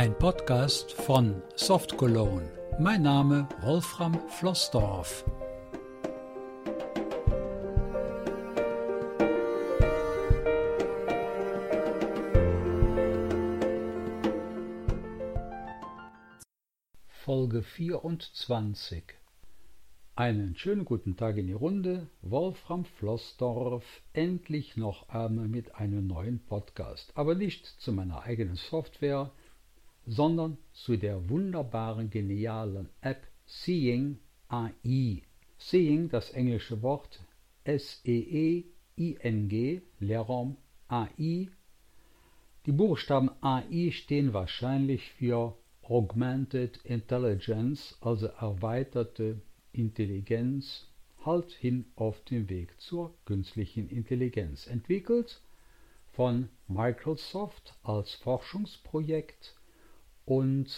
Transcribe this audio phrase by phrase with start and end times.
[0.00, 2.48] Ein Podcast von Soft Cologne.
[2.78, 5.26] Mein Name Wolfram Flossdorf.
[17.06, 19.04] Folge 24
[20.20, 22.06] einen schönen guten Tag in die Runde.
[22.20, 27.10] Wolfram Flossdorf, endlich noch einmal mit einem neuen Podcast.
[27.14, 29.30] Aber nicht zu meiner eigenen Software,
[30.06, 34.18] sondern zu der wunderbaren, genialen App Seeing
[34.48, 35.22] AI.
[35.58, 37.20] Seeing, das englische Wort
[37.64, 38.62] S-E-E-I-N-G,
[40.00, 40.56] Leerraum
[40.88, 41.48] AI.
[42.66, 49.40] Die Buchstaben AI stehen wahrscheinlich für Augmented Intelligence, also erweiterte
[49.72, 50.86] Intelligenz
[51.24, 55.42] halt hin auf dem Weg zur künstlichen Intelligenz, entwickelt
[56.12, 59.54] von Microsoft als Forschungsprojekt
[60.24, 60.68] und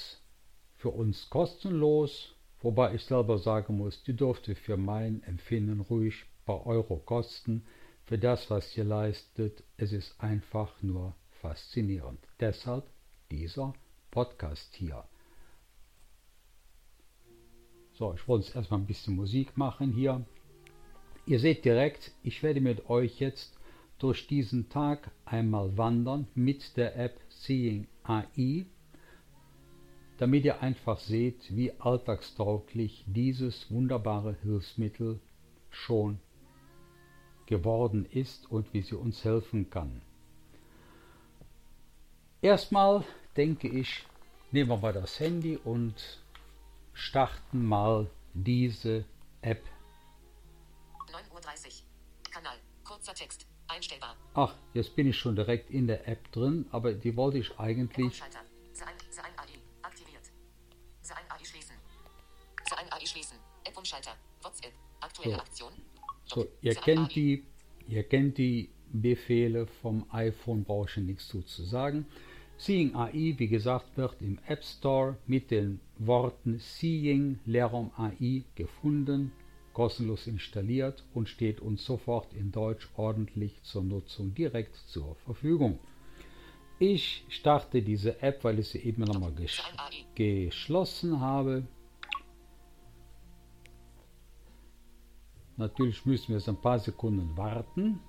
[0.77, 6.67] für uns kostenlos, wobei ich selber sagen muss, die durfte für mein Empfinden ruhig paar
[6.67, 7.65] Euro kosten.
[8.05, 12.19] Für das, was ihr leistet, es ist einfach nur faszinierend.
[12.41, 12.85] Deshalb
[13.31, 13.75] dieser
[14.11, 15.05] Podcast hier.
[17.95, 20.25] So, ich wollte jetzt erstmal ein bisschen Musik machen hier.
[21.27, 23.57] Ihr seht direkt, ich werde mit euch jetzt
[23.99, 28.67] durch diesen Tag einmal wandern mit der App Seeing AI,
[30.23, 35.19] damit ihr einfach seht, wie alltagstauglich dieses wunderbare Hilfsmittel
[35.69, 36.21] schon
[37.47, 40.01] geworden ist und wie sie uns helfen kann.
[42.41, 43.05] Erstmal
[43.37, 44.07] denke ich,
[44.53, 46.23] nehmen wir mal das Handy und
[46.93, 49.05] starten mal diese
[49.41, 49.65] App.
[51.11, 52.31] 9.30 Uhr.
[52.31, 52.59] Kanal.
[52.85, 53.45] Kurzer Text.
[53.67, 54.15] Einstellbar.
[54.35, 58.19] Ach, jetzt bin ich schon direkt in der App drin, aber die wollte ich eigentlich.
[58.19, 58.52] Sein
[63.13, 63.39] schließen.
[63.65, 64.17] App Umschalter.
[64.43, 64.73] WhatsApp.
[65.01, 65.41] Aktuelle so.
[65.41, 65.73] Aktion.
[66.27, 67.45] So, ihr kennt die,
[67.89, 72.07] ihr kennt die Befehle vom iPhone, brauche ich nichts zu sagen.
[72.57, 79.33] Seeing AI, wie gesagt, wird im App Store mit den Worten Seeing Lerum AI gefunden,
[79.73, 85.81] kostenlos installiert und steht uns sofort in Deutsch ordentlich zur Nutzung direkt zur Verfügung.
[86.79, 89.61] Ich starte diese App, weil ich sie eben nochmal ges
[90.15, 91.65] geschlossen habe.
[95.57, 98.01] Natürlich müssen wir jetzt ein paar Sekunden warten.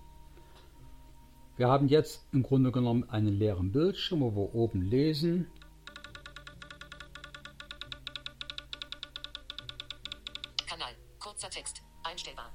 [1.55, 5.47] Wir haben jetzt im Grunde genommen einen leeren Bildschirm, wo wir oben lesen.
[10.65, 12.51] Kanal, kurzer Text, einstellbar.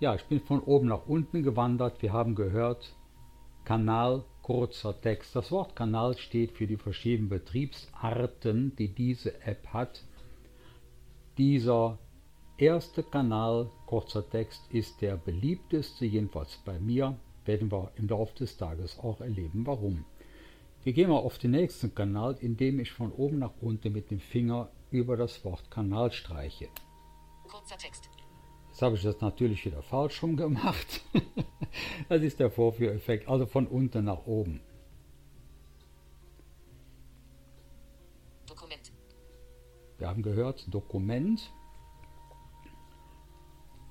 [0.00, 2.02] Ja, ich bin von oben nach unten gewandert.
[2.02, 2.96] Wir haben gehört,
[3.64, 5.36] Kanal, kurzer Text.
[5.36, 10.02] Das Wort Kanal steht für die verschiedenen Betriebsarten, die diese App hat.
[11.38, 11.98] Dieser
[12.62, 18.56] erste Kanal, kurzer Text, ist der beliebteste, jedenfalls bei mir werden wir im Laufe des
[18.56, 20.04] Tages auch erleben, warum.
[20.84, 24.20] Wir gehen mal auf den nächsten Kanal, indem ich von oben nach unten mit dem
[24.20, 26.68] Finger über das Wort Kanal streiche.
[27.48, 28.08] Kurzer Text.
[28.68, 31.02] Jetzt habe ich das natürlich wieder falsch rum gemacht.
[32.08, 34.60] das ist der Vorführeffekt, also von unten nach oben.
[38.46, 38.92] Dokument.
[39.98, 41.52] Wir haben gehört, Dokument.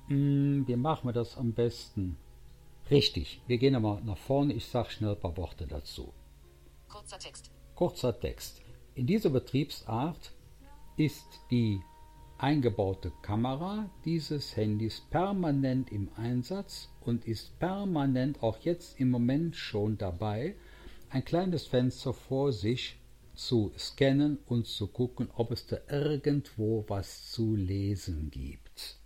[0.08, 2.16] Hm, wie machen wir das am besten?
[2.90, 4.52] Richtig, wir gehen einmal nach vorne.
[4.52, 6.12] Ich sage schnell ein paar Worte dazu.
[6.88, 7.50] Kurzer Text.
[7.74, 8.60] Kurzer Text.
[8.94, 10.32] In dieser Betriebsart
[10.96, 11.80] ist die
[12.36, 19.96] eingebaute Kamera dieses Handys permanent im Einsatz und ist permanent auch jetzt im Moment schon
[19.96, 20.56] dabei,
[21.08, 22.98] ein kleines Fenster vor sich
[23.34, 28.98] zu scannen und zu gucken, ob es da irgendwo was zu lesen gibt.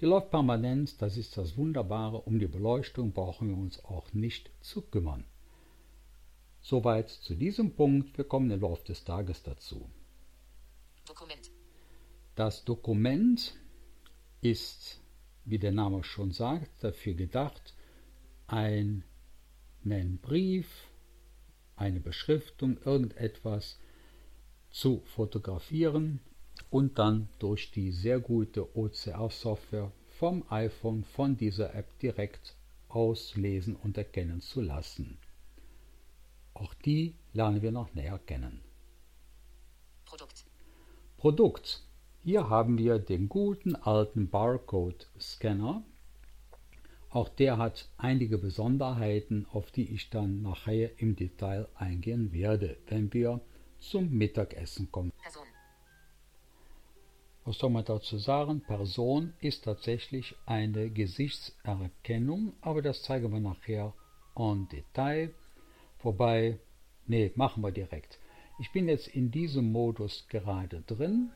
[0.00, 2.20] Die läuft permanent, das ist das Wunderbare.
[2.22, 5.24] Um die Beleuchtung brauchen wir uns auch nicht zu kümmern.
[6.60, 8.16] Soweit zu diesem Punkt.
[8.18, 9.88] Wir kommen im Laufe des Tages dazu.
[11.06, 11.50] Dokument.
[12.34, 13.54] Das Dokument
[14.40, 15.00] ist,
[15.44, 17.74] wie der Name schon sagt, dafür gedacht,
[18.46, 19.04] einen
[20.20, 20.88] Brief,
[21.76, 23.78] eine Beschriftung, irgendetwas
[24.70, 26.20] zu fotografieren
[26.74, 32.56] und dann durch die sehr gute OCR-Software vom iPhone von dieser App direkt
[32.88, 35.16] auslesen und erkennen zu lassen.
[36.52, 38.60] Auch die lernen wir noch näher kennen.
[40.04, 40.46] Produkt.
[41.16, 41.84] Produkt.
[42.24, 45.84] Hier haben wir den guten alten Barcode-Scanner.
[47.08, 53.12] Auch der hat einige Besonderheiten, auf die ich dann nachher im Detail eingehen werde, wenn
[53.12, 53.40] wir
[53.78, 55.16] zum Mittagessen kommt.
[55.22, 55.53] Person.
[57.46, 58.62] Was soll man dazu sagen?
[58.62, 63.92] Person ist tatsächlich eine Gesichtserkennung, aber das zeigen wir nachher
[64.34, 65.34] en Detail.
[66.02, 66.58] Wobei,
[67.06, 68.18] nee, machen wir direkt.
[68.58, 71.32] Ich bin jetzt in diesem Modus gerade drin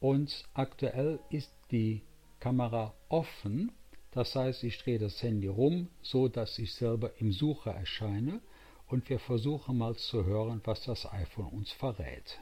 [0.00, 2.02] und aktuell ist die
[2.38, 3.72] Kamera offen.
[4.10, 8.42] Das heißt, ich drehe das Handy rum, so dass ich selber im Sucher erscheine
[8.88, 12.38] und wir versuchen mal zu hören, was das iPhone uns verrät.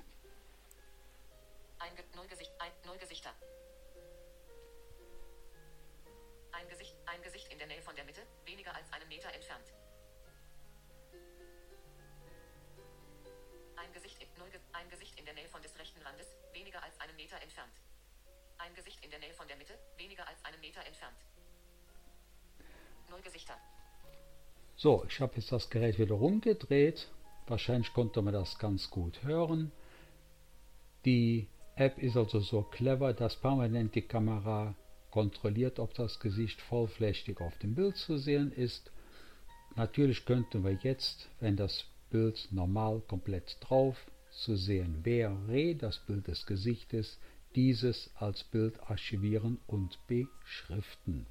[14.80, 14.88] Ein
[18.74, 21.16] Gesicht in der Nähe von der Mitte, weniger als einen Meter entfernt.
[23.10, 23.54] Null Gesichter.
[24.76, 27.08] So, ich habe jetzt das Gerät wieder rumgedreht.
[27.46, 29.70] Wahrscheinlich konnte man das ganz gut hören.
[31.04, 34.74] Die App ist also so clever, dass permanent die Kamera
[35.10, 38.90] kontrolliert, ob das Gesicht vollflächig auf dem Bild zu sehen ist.
[39.76, 43.96] Natürlich könnten wir jetzt, wenn das Bild normal komplett drauf
[44.30, 47.18] zu sehen wäre, das Bild des Gesichtes,
[47.54, 51.26] dieses als Bild archivieren und beschriften.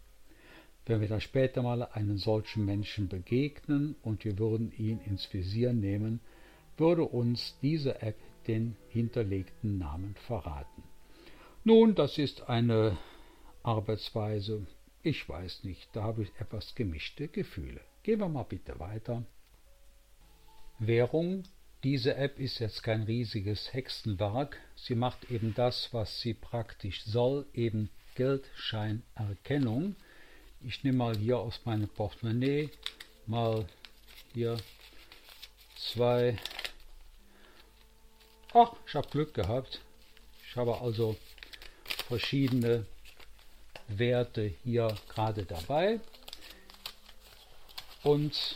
[0.86, 5.72] Wenn wir dann später mal einen solchen Menschen begegnen und wir würden ihn ins Visier
[5.72, 6.20] nehmen,
[6.78, 8.18] würde uns diese App
[8.48, 10.84] den hinterlegten Namen verraten.
[11.64, 12.98] Nun, das ist eine
[13.64, 14.66] Arbeitsweise,
[15.04, 17.82] ich weiß nicht, da habe ich etwas gemischte Gefühle.
[18.04, 19.24] Gehen wir mal bitte weiter.
[20.80, 21.44] Währung
[21.84, 24.58] diese App ist jetzt kein riesiges Hexenwerk.
[24.76, 29.96] Sie macht eben das, was sie praktisch soll, eben Geldscheinerkennung.
[30.62, 32.70] Ich nehme mal hier aus meinem Portemonnaie
[33.28, 33.66] mal
[34.34, 34.58] hier
[35.78, 36.38] zwei.
[38.54, 39.80] Ach, ich habe Glück gehabt.
[40.50, 41.16] Ich habe also
[42.08, 42.86] verschiedene
[43.88, 46.02] Werte hier gerade dabei.
[48.04, 48.56] Und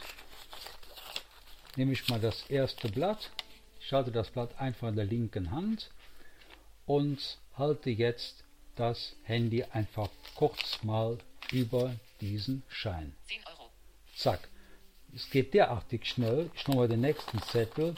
[1.75, 3.31] nehme ich mal das erste Blatt,
[3.79, 5.89] schalte das Blatt einfach in der linken Hand
[6.85, 8.43] und halte jetzt
[8.75, 11.17] das Handy einfach kurz mal
[11.51, 13.15] über diesen Schein.
[13.27, 13.69] 10 Euro.
[14.15, 14.49] Zack.
[15.15, 16.49] Es geht derartig schnell.
[16.55, 17.93] Ich nehme mal den nächsten Zettel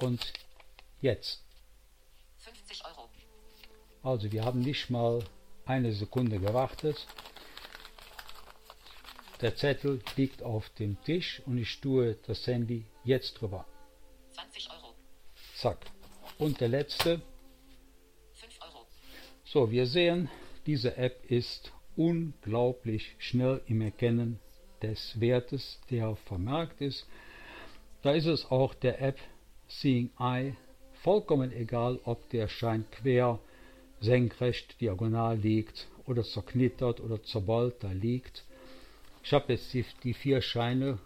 [0.00, 0.32] und
[1.00, 1.42] jetzt.
[2.38, 3.08] 50 Euro.
[4.02, 5.22] Also wir haben nicht mal
[5.66, 7.06] eine Sekunde gewartet.
[9.40, 13.66] Der Zettel liegt auf dem Tisch und ich tue das Handy jetzt drüber.
[14.32, 14.94] 20 Euro.
[15.54, 15.78] Zack.
[16.38, 17.20] Und der letzte.
[18.34, 18.86] 5 Euro.
[19.44, 20.28] So, wir sehen,
[20.66, 24.40] diese App ist unglaublich schnell im Erkennen
[24.82, 27.06] des Wertes, der vermerkt ist.
[28.02, 29.18] Da ist es auch der App
[29.68, 30.56] Seeing Eye
[31.02, 33.38] vollkommen egal, ob der Schein quer,
[34.00, 38.44] senkrecht, diagonal liegt oder zerknittert oder zerballt da liegt.
[39.22, 40.98] Ich habe jetzt die, die, vier Scheine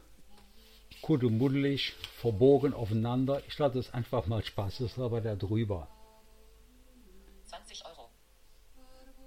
[1.00, 3.43] kuddelmuddelig verbogen aufeinander.
[3.49, 5.88] Ich lasse es einfach mal spaßeshalber da drüber.
[7.47, 8.09] 20 Euro.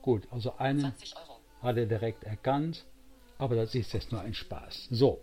[0.01, 0.93] Gut, also einen
[1.61, 2.85] hat er direkt erkannt,
[3.37, 4.87] aber das ist jetzt nur ein Spaß.
[4.91, 5.21] So,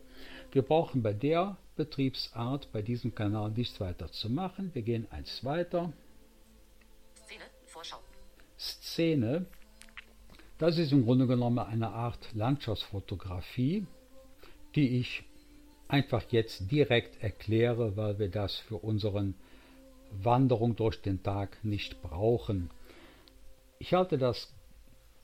[0.50, 4.74] wir brauchen bei der Betriebsart, bei diesem Kanal nichts weiter zu machen.
[4.74, 5.92] Wir gehen eins weiter.
[7.14, 7.98] Szene, Vorschau.
[8.58, 9.46] Szene,
[10.62, 13.84] das ist im Grunde genommen eine Art Landschaftsfotografie,
[14.76, 15.24] die ich
[15.88, 19.34] einfach jetzt direkt erkläre, weil wir das für unsere
[20.12, 22.70] Wanderung durch den Tag nicht brauchen.
[23.80, 24.54] Ich halte das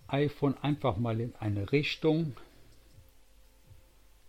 [0.09, 2.35] iPhone einfach mal in eine Richtung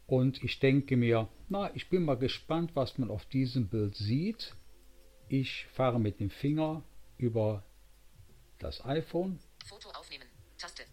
[0.05, 4.53] und ich denke mir, na, ich bin mal gespannt, was man auf diesem Bild sieht.
[5.27, 6.83] Ich fahre mit dem Finger
[7.17, 7.63] über
[8.59, 9.39] das iPhone.
[9.65, 10.25] Foto aufnehmen.
[10.59, 10.83] Taste.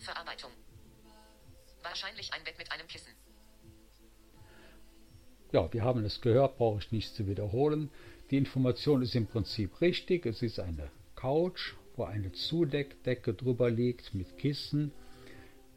[0.00, 0.50] Verarbeitung.
[1.82, 3.12] Wahrscheinlich ein Bett mit einem Kissen.
[5.52, 7.90] Ja, wir haben es gehört, brauche ich nicht zu wiederholen.
[8.30, 10.26] Die Information ist im Prinzip richtig.
[10.26, 14.92] Es ist eine Couch, wo eine Zudeckdecke drüber liegt mit Kissen.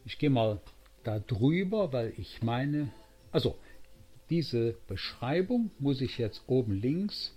[0.05, 0.61] Ich gehe mal
[1.03, 2.91] da drüber, weil ich meine,
[3.31, 3.57] also
[4.29, 7.33] diese Beschreibung muss ich jetzt oben links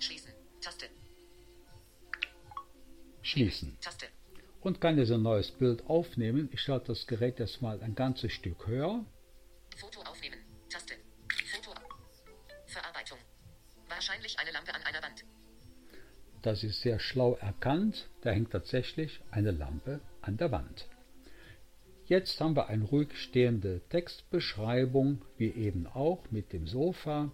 [0.00, 0.32] schließen.
[0.60, 0.86] Taste.
[3.22, 3.78] Schließen.
[3.80, 4.09] Taste
[4.60, 6.48] und kann jetzt ein neues Bild aufnehmen.
[6.52, 9.04] Ich schalte das Gerät jetzt mal ein ganzes Stück höher.
[9.76, 10.38] Foto aufnehmen.
[10.68, 10.94] Taste.
[11.52, 11.72] Foto.
[12.66, 13.18] Verarbeitung.
[13.88, 15.24] Wahrscheinlich eine Lampe an einer Wand.
[16.42, 18.08] Das ist sehr schlau erkannt.
[18.22, 20.88] Da hängt tatsächlich eine Lampe an der Wand.
[22.06, 27.30] Jetzt haben wir eine ruhig stehende Textbeschreibung, wie eben auch mit dem Sofa.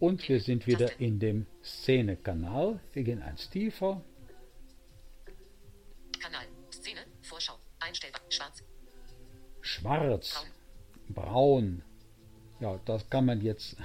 [0.00, 2.80] Und wir sind wieder in dem Szene-Kanal.
[2.92, 4.00] Wir gehen eins tiefer.
[6.18, 8.62] Kanal, Szene, Vorschau, einstellbar, schwarz.
[9.60, 10.46] Schwarz,
[11.08, 11.82] braun.
[11.82, 11.82] braun.
[12.60, 13.76] Ja, das kann man jetzt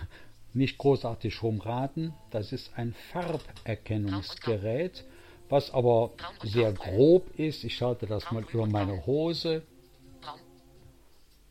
[0.53, 2.13] nicht großartig rumraten.
[2.31, 5.03] Das ist ein Farberkennungsgerät,
[5.49, 7.63] was aber sehr grob ist.
[7.65, 9.63] Ich schalte das mal über meine Hose.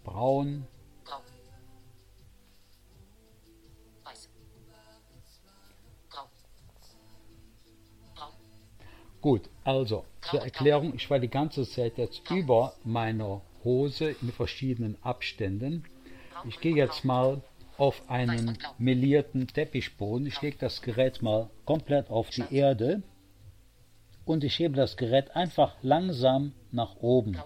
[0.05, 0.67] Braun.
[9.25, 15.03] Gut, also zur Erklärung, ich war die ganze Zeit jetzt über meiner Hose in verschiedenen
[15.03, 15.85] Abständen.
[16.47, 17.41] Ich gehe jetzt mal
[17.79, 20.27] auf einen melierten Teppichboden.
[20.27, 23.03] Ich lege das Gerät mal komplett auf die Erde
[24.27, 27.39] und ich hebe das Gerät einfach langsam nach oben.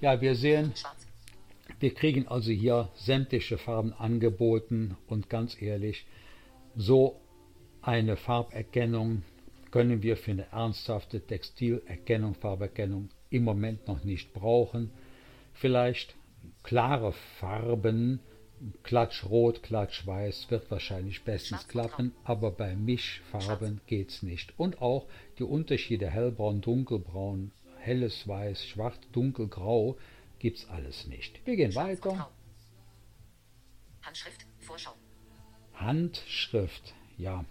[0.00, 0.72] Ja, wir sehen,
[1.78, 6.06] wir kriegen also hier sämtliche Farben angeboten und ganz ehrlich,
[6.74, 7.20] so
[7.82, 9.22] eine Farberkennung
[9.70, 14.90] können wir für eine ernsthafte Textilerkennung, Farberkennung im Moment noch nicht brauchen.
[15.52, 16.14] Vielleicht
[16.62, 18.20] klare Farben,
[18.82, 24.58] Klatschrot, Klatschweiß wird wahrscheinlich bestens klappen, aber bei Mischfarben geht's nicht.
[24.58, 25.06] Und auch
[25.38, 29.96] die Unterschiede hellbraun, dunkelbraun, helles Weiß, schwarz, dunkelgrau
[30.38, 31.44] gibt's alles nicht.
[31.46, 32.30] Wir gehen weiter.
[34.02, 34.94] Handschrift, Vorschau.
[35.74, 37.44] Handschrift, ja.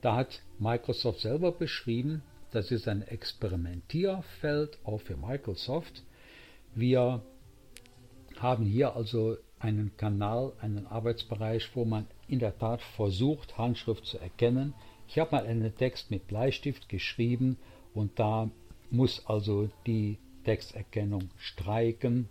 [0.00, 6.02] Da hat Microsoft selber beschrieben, das ist ein Experimentierfeld auch für Microsoft.
[6.74, 7.22] Wir
[8.38, 14.18] haben hier also einen Kanal, einen Arbeitsbereich, wo man in der Tat versucht, Handschrift zu
[14.18, 14.74] erkennen.
[15.08, 17.58] Ich habe mal einen Text mit Bleistift geschrieben
[17.94, 18.50] und da
[18.92, 22.28] muss also die Texterkennung streiken.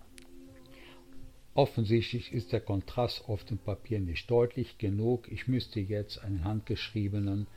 [1.54, 5.30] Offensichtlich ist der Kontrast auf dem Papier nicht deutlich genug.
[5.30, 7.48] Ich müsste jetzt einen handgeschriebenen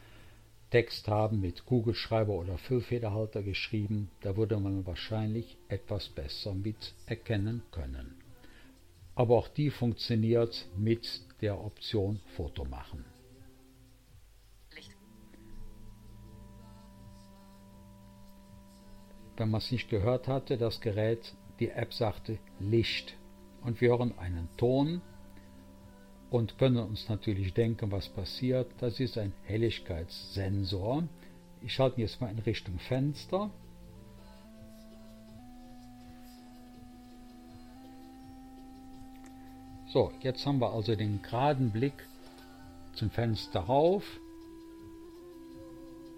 [0.71, 7.63] Text haben mit Kugelschreiber oder Füllfederhalter geschrieben, da würde man wahrscheinlich etwas besser mit erkennen
[7.71, 8.17] können.
[9.15, 13.05] Aber auch die funktioniert mit der Option Foto machen.
[19.37, 23.17] Wenn man es nicht gehört hatte, das Gerät, die App sagte Licht
[23.63, 25.01] und wir hören einen Ton
[26.31, 28.71] und können uns natürlich denken, was passiert.
[28.79, 31.05] Das ist ein Helligkeitssensor.
[31.63, 33.51] Ich schalte jetzt mal in Richtung Fenster.
[39.89, 41.95] So, jetzt haben wir also den geraden Blick
[42.95, 44.05] zum Fenster rauf.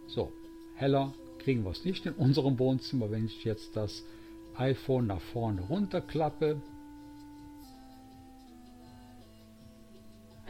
[0.07, 0.33] So,
[0.77, 1.13] heller
[1.47, 4.03] kriegen wir es nicht in unserem Wohnzimmer, wenn ich jetzt das
[4.57, 6.61] iPhone nach vorne runterklappe.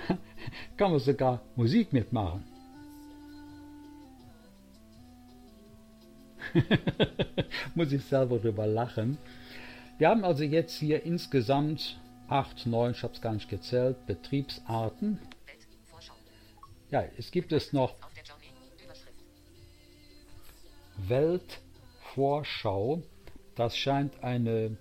[0.78, 2.44] kann man sogar Musik mitmachen.
[7.74, 9.18] Muss ich selber drüber lachen.
[9.98, 15.18] Wir haben also jetzt hier insgesamt 8, 9, ich habe es gar nicht gezählt, Betriebsarten.
[16.90, 17.96] Ja, es gibt es noch
[21.08, 23.02] Weltvorschau.
[23.54, 24.76] Das scheint eine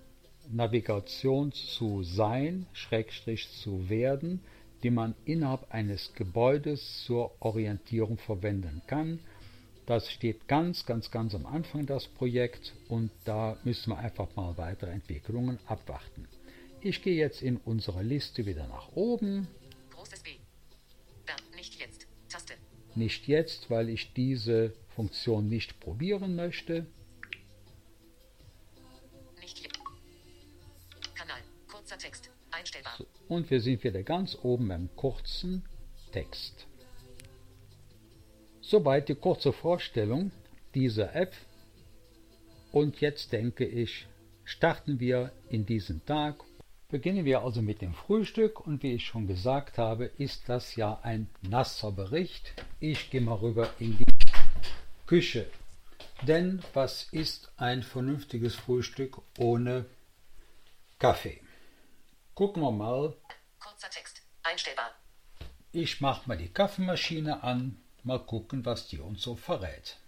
[0.50, 4.40] Navigation zu sein, Schrägstrich zu werden
[4.82, 9.20] die man innerhalb eines Gebäudes zur Orientierung verwenden kann.
[9.86, 14.56] Das steht ganz, ganz, ganz am Anfang das Projekt und da müssen wir einfach mal
[14.56, 16.28] weitere Entwicklungen abwarten.
[16.80, 19.48] Ich gehe jetzt in unserer Liste wieder nach oben.
[19.90, 20.30] Großes B.
[21.24, 22.06] Bernd, nicht jetzt.
[22.28, 22.54] Taste.
[22.94, 26.86] Nicht jetzt, weil ich diese Funktion nicht probieren möchte.
[29.38, 29.68] Nicht.
[31.14, 31.40] Kanal.
[31.70, 32.30] Kurzer Text.
[32.50, 32.94] Einstellbar.
[32.96, 35.64] So, und wir sind wieder ganz oben beim kurzen
[36.12, 36.66] Text.
[38.62, 40.32] Soweit die kurze Vorstellung
[40.74, 41.34] dieser App.
[42.72, 44.06] Und jetzt denke ich,
[44.44, 46.42] starten wir in diesen Tag.
[46.88, 51.00] Beginnen wir also mit dem Frühstück und wie ich schon gesagt habe, ist das ja
[51.02, 52.54] ein nasser Bericht.
[52.80, 54.05] Ich gehe mal rüber in die
[55.06, 55.50] Küche.
[56.22, 59.86] Denn was ist ein vernünftiges Frühstück ohne
[60.98, 61.40] Kaffee?
[62.34, 63.16] Gucken wir mal.
[63.58, 64.22] Kurzer Text.
[64.42, 64.90] Einstellbar.
[65.72, 67.80] Ich mache mal die Kaffeemaschine an.
[68.02, 69.98] Mal gucken, was die uns so verrät.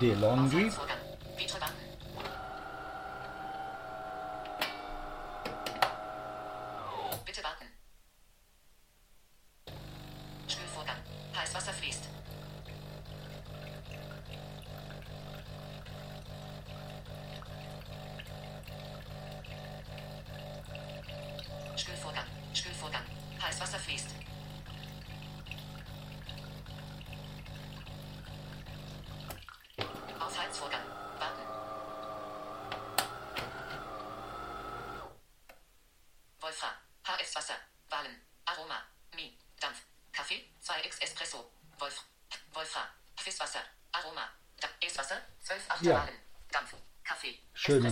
[0.00, 0.70] DeLonghi.
[0.70, 0.99] Vorgang.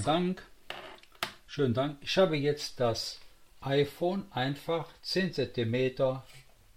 [0.09, 0.43] Dank.
[1.47, 1.99] Schönen Dank.
[2.01, 3.21] Ich habe jetzt das
[3.61, 6.23] iPhone einfach 10 cm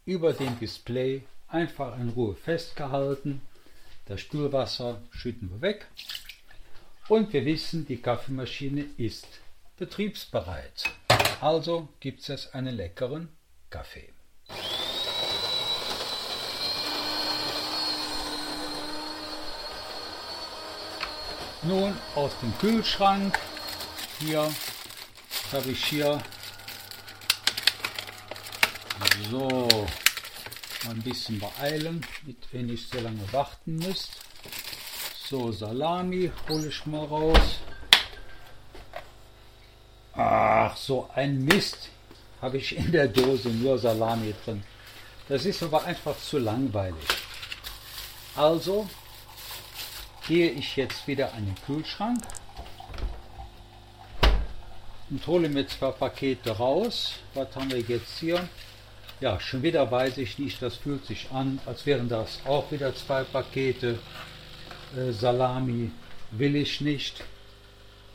[0.04, 3.42] über dem Display einfach in Ruhe festgehalten.
[4.04, 5.88] Das Spülwasser schütten wir weg.
[7.08, 9.26] Und wir wissen, die Kaffeemaschine ist
[9.78, 10.90] betriebsbereit.
[11.40, 13.30] Also gibt es einen leckeren
[13.70, 14.10] Kaffee.
[21.63, 23.38] Nun aus dem Kühlschrank.
[24.20, 24.51] Hier
[25.51, 26.20] habe ich hier
[29.30, 29.68] so
[30.89, 32.03] ein bisschen beeilen,
[32.51, 34.10] damit ihr sehr lange warten müsst.
[35.30, 37.60] So, Salami hole ich mal raus.
[40.13, 41.89] Ach, so ein Mist
[42.41, 44.63] habe ich in der Dose nur Salami drin.
[45.30, 47.08] Das ist aber einfach zu langweilig.
[48.36, 48.89] Also
[50.28, 52.20] gehe ich jetzt wieder an den Kühlschrank
[55.10, 57.13] und hole mir zwei Pakete raus.
[57.34, 58.48] Was haben wir jetzt hier?
[59.20, 62.96] Ja, schon wieder weiß ich nicht, das fühlt sich an, als wären das auch wieder
[62.96, 64.00] zwei Pakete.
[64.96, 65.92] Äh, Salami
[66.32, 67.24] will ich nicht.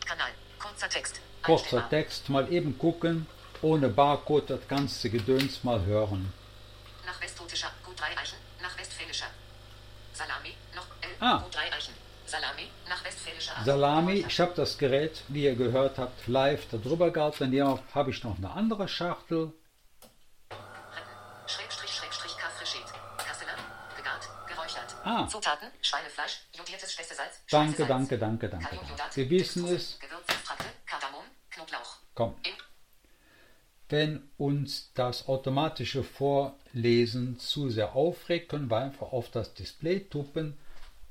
[0.04, 0.30] Kanal.
[0.58, 1.20] Kurzer Text.
[1.42, 1.88] Kurzer.
[1.88, 3.26] Text, mal eben gucken,
[3.62, 6.32] ohne Barcode das ganze Gedöns mal hören.
[7.04, 9.26] Nach westgotischer, gut drei Eichen, nach westfälischer.
[10.12, 11.38] Salami, noch L, Ah.
[11.38, 11.68] gut drei
[13.64, 17.40] Salami, ich habe das Gerät, wie ihr gehört habt, live darüber gehabt.
[17.40, 19.52] Daneben habe ich noch eine andere Schachtel.
[21.46, 22.84] Schrägstrich, Schrägstrich, Kaffrischied.
[23.16, 23.56] Kasseler,
[23.96, 24.96] gegart, geräuchert.
[25.04, 25.26] Ah.
[25.28, 28.78] Zutaten, Schweinefleisch, jodiertes Spessesalz, Danke, danke, danke, danke.
[29.14, 29.98] Wir wissen es.
[30.00, 31.96] Gewürzextrakte, Kardamom, Knoblauch.
[32.14, 32.36] Komm.
[33.88, 40.58] Wenn uns das automatische Vorlesen zu sehr aufregt, können wir einfach auf das Display tuppen.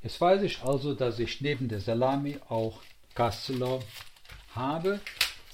[0.06, 2.80] Jetzt weiß ich also, dass ich neben der Salami auch
[3.16, 3.80] Kasseler
[4.54, 5.00] habe.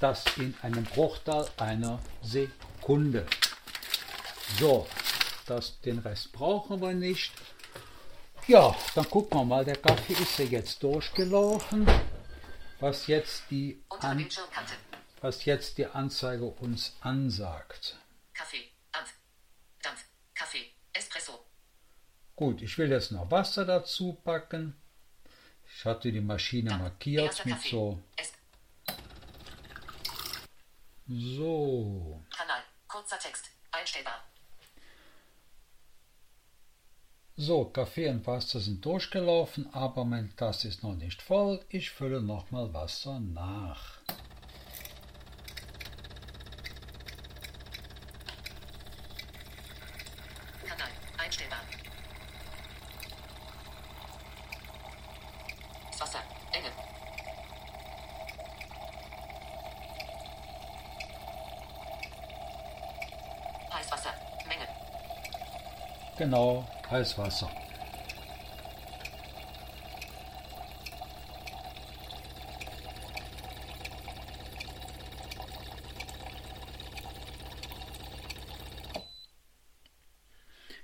[0.02, 3.26] Das in einem Bruchteil einer Sekunde.
[4.60, 4.88] So,
[5.46, 7.32] das, den Rest brauchen wir nicht.
[8.46, 9.64] Ja, dann gucken wir mal.
[9.64, 11.88] Der Kaffee ist ja jetzt durchgelaufen.
[12.82, 14.28] Was jetzt die, An
[15.22, 17.96] was jetzt die Anzeige uns ansagt.
[18.34, 19.14] Kaffee, Dampf.
[19.82, 20.04] Dampf,
[20.36, 21.40] Kaffee, Espresso.
[22.42, 24.76] Gut, ich will jetzt noch Wasser dazu packen.
[25.64, 28.02] Ich hatte die Maschine markiert mit so.
[31.08, 32.20] So.
[32.36, 34.24] Kanal, kurzer Text, einstellbar.
[37.38, 41.64] So, Kaffee und Wasser sind durchgelaufen, aber mein Glas ist noch nicht voll.
[41.70, 44.00] Ich fülle nochmal Wasser nach.
[50.66, 51.60] Kanal, einstellbar.
[56.00, 56.72] Wasser, Enge.
[63.72, 64.14] Heißwasser,
[64.48, 64.68] Menge.
[66.22, 67.50] Genau, Heißwasser.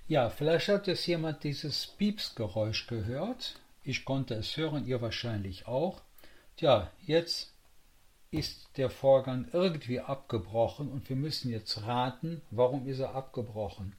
[0.08, 3.60] Ja, vielleicht hat es jemand dieses Piepsgeräusch gehört.
[3.84, 6.02] Ich konnte es hören, ihr wahrscheinlich auch.
[6.56, 7.54] Tja, jetzt
[8.32, 13.94] ist der Vorgang irgendwie abgebrochen und wir müssen jetzt raten, warum ist er abgebrochen?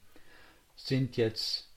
[0.85, 1.67] Sind jetzt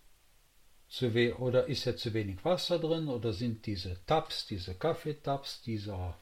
[0.88, 5.60] zu we oder ist ja zu wenig Wasser drin oder sind diese Tabs, diese Kaffeetabs,
[5.62, 6.18] dieser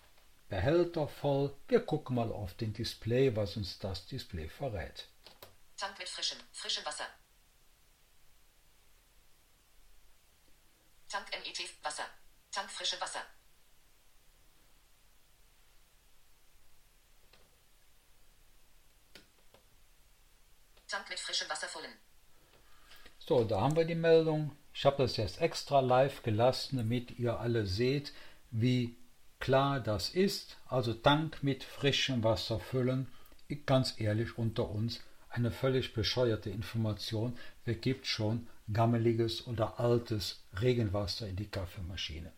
[0.48, 1.54] Behälter voll?
[1.68, 5.08] Wir gucken mal auf den Display, was uns das Display verrät.
[5.76, 7.06] Tank mit frischem, frischem Wasser.
[11.08, 12.06] Tank MIT Wasser.
[12.50, 13.24] Tank frische Wasser.
[20.88, 21.94] Tank mit frischem Wasser füllen.
[23.30, 24.50] So, da haben wir die Meldung.
[24.74, 28.12] Ich habe das jetzt extra live gelassen, damit ihr alle seht,
[28.50, 28.96] wie
[29.38, 30.56] klar das ist.
[30.66, 33.06] Also Tank mit frischem Wasser füllen.
[33.66, 37.38] Ganz ehrlich unter uns, eine völlig bescheuerte Information.
[37.64, 42.32] Wer gibt schon gammeliges oder altes Regenwasser in die Kaffeemaschine?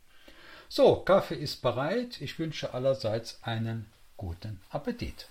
[0.69, 2.21] So, Kaffee ist bereit.
[2.21, 3.87] Ich wünsche allerseits einen
[4.19, 5.27] guten Appetit.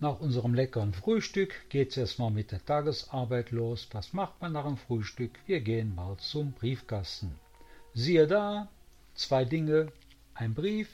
[0.00, 3.88] Nach unserem leckeren Frühstück geht es erstmal mit der Tagesarbeit los.
[3.90, 5.32] Was macht man nach dem Frühstück?
[5.46, 7.34] Wir gehen mal zum Briefkasten.
[7.94, 8.68] Siehe da,
[9.14, 9.90] zwei Dinge,
[10.34, 10.88] ein Brief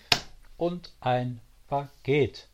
[0.57, 2.49] und ein Paket.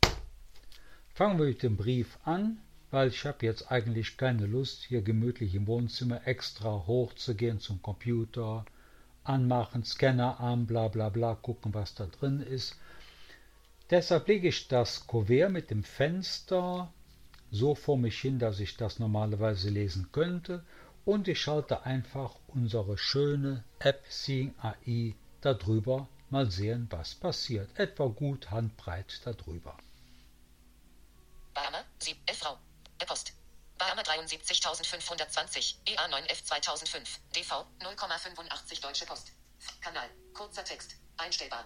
[1.13, 2.57] Fangen wir mit dem Brief an,
[2.89, 8.65] weil ich habe jetzt eigentlich keine Lust, hier gemütlich im Wohnzimmer extra hochzugehen zum Computer,
[9.23, 12.75] anmachen, Scanner an, bla bla bla, gucken, was da drin ist.
[13.91, 16.91] Deshalb lege ich das Kuvert mit dem Fenster
[17.51, 20.65] so vor mich hin, dass ich das normalerweise lesen könnte
[21.03, 27.77] und ich schalte einfach unsere schöne App Seeing AI darüber Mal sehen, was passiert.
[27.77, 29.77] Etwa gut handbreit darüber.
[31.53, 32.57] Bahama, 7, Frau.
[33.05, 33.33] Post.
[33.77, 39.33] Bahama 73520, EA9F 2005, DV 0,85 Deutsche Post.
[39.81, 41.65] Kanal, kurzer Text, einstellbar.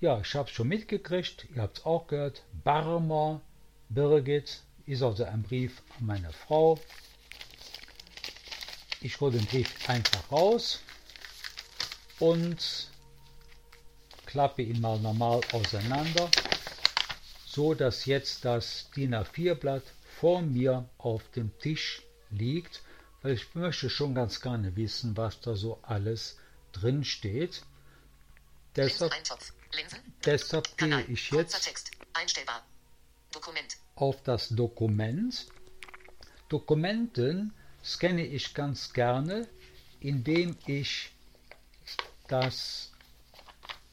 [0.00, 2.42] Ja, ich hab's schon mitgekriegt, ihr habt's auch gehört.
[2.64, 3.42] Barmer
[3.90, 6.80] Birgit ist also ein Brief an meine Frau.
[9.02, 10.80] Ich hole den Brief einfach raus
[12.18, 12.88] und
[14.24, 16.30] klappe ihn mal normal auseinander,
[17.44, 19.82] so dass jetzt das DIN A4-Blatt
[20.18, 22.80] vor mir auf dem Tisch liegt,
[23.20, 26.38] weil ich möchte schon ganz gerne wissen, was da so alles
[26.72, 27.62] drin steht.
[28.76, 29.12] Deshalb,
[30.24, 31.70] deshalb gehe ich jetzt
[33.94, 35.46] auf das Dokument.
[36.48, 37.52] Dokumenten
[37.84, 39.48] scanne ich ganz gerne,
[40.00, 41.12] indem ich
[42.28, 42.90] das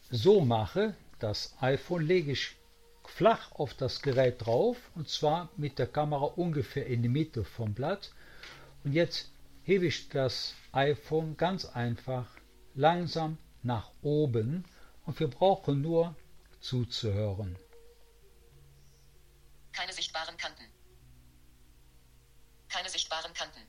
[0.10, 2.56] so mache, das iPhone lege ich
[3.06, 7.74] flach auf das Gerät drauf und zwar mit der Kamera ungefähr in die Mitte vom
[7.74, 8.12] Blatt.
[8.84, 9.32] Und jetzt
[9.64, 12.28] hebe ich das iPhone ganz einfach
[12.76, 14.66] langsam nach oben
[15.08, 16.16] und wir brauchen nur
[16.60, 17.58] zuzuhören.
[19.72, 20.70] Keine sichtbaren Kanten.
[22.68, 23.62] Keine sichtbaren Kanten.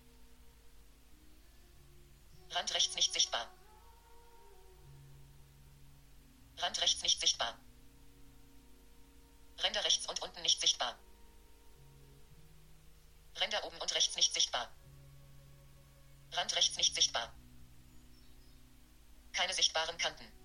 [2.51, 3.47] Rand rechts nicht sichtbar.
[6.57, 7.57] Rand rechts nicht sichtbar.
[9.61, 10.99] Ränder rechts und unten nicht sichtbar.
[13.37, 14.69] Ränder oben und rechts nicht sichtbar.
[16.33, 17.33] Rand rechts nicht sichtbar.
[19.33, 20.38] Keine sichtbaren Kanten.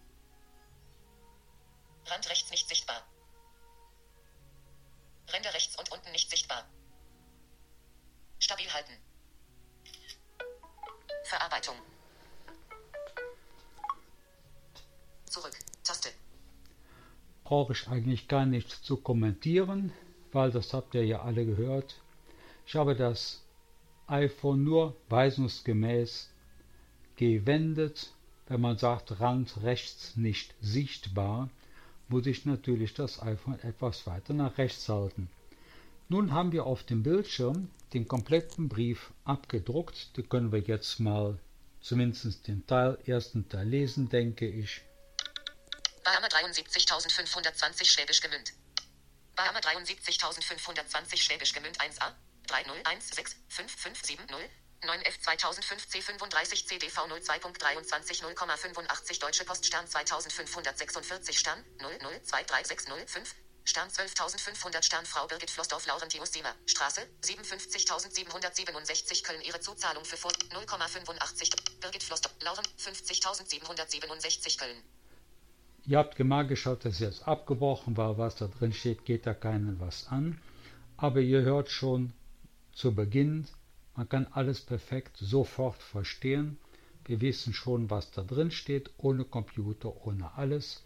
[2.05, 3.01] Rand rechts nicht sichtbar.
[5.31, 6.65] Ränder rechts und unten nicht sichtbar.
[8.39, 8.93] Stabil halten.
[11.23, 11.75] Verarbeitung.
[15.25, 15.57] Zurück.
[15.83, 16.09] Taste.
[17.43, 19.93] Brauche ich eigentlich gar nicht zu kommentieren,
[20.31, 21.95] weil das habt ihr ja alle gehört.
[22.65, 23.41] Ich habe das
[24.07, 26.29] iPhone nur weisungsgemäß
[27.15, 28.11] gewendet.
[28.47, 31.49] Wenn man sagt Rand rechts nicht sichtbar,
[32.13, 35.31] muss ich natürlich das iPhone etwas weiter nach rechts halten.
[36.09, 40.15] Nun haben wir auf dem Bildschirm den kompletten Brief abgedruckt.
[40.15, 41.39] Den können wir jetzt mal
[41.81, 44.81] zumindest den Teil, ersten Teil lesen, denke ich.
[46.03, 48.53] Bahama 73.520 Schwäbisch Gemünd.
[49.35, 52.11] Bahama 73.520 Schwäbisch Gemünd 1a
[52.47, 63.33] 301655570 9F 2005 C35 CDV 02.23 0,85 Deutsche Post Stern 2546 Stern 0023605
[63.65, 70.31] Stern 12.500 Stern Frau Birgit Flossdorf Laurentius Demer Straße 57.767 Köln Ihre Zuzahlung für vor
[70.31, 74.83] 0,85 Birgit Flossdorf Lauren 50.767 Köln
[75.85, 79.81] Ihr habt mal geschaut, dass jetzt abgebrochen war, was da drin steht, geht da keinen
[79.81, 80.39] was an.
[80.95, 82.13] Aber ihr hört schon
[82.71, 83.49] zu Beginn,
[83.95, 86.57] man kann alles perfekt sofort verstehen.
[87.05, 90.83] Wir wissen schon, was da drin steht, ohne Computer, ohne alles.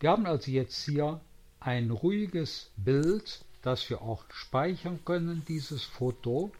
[0.00, 1.20] Wir haben also jetzt hier
[1.60, 6.50] ein ruhiges Bild, das wir auch speichern können, dieses Foto.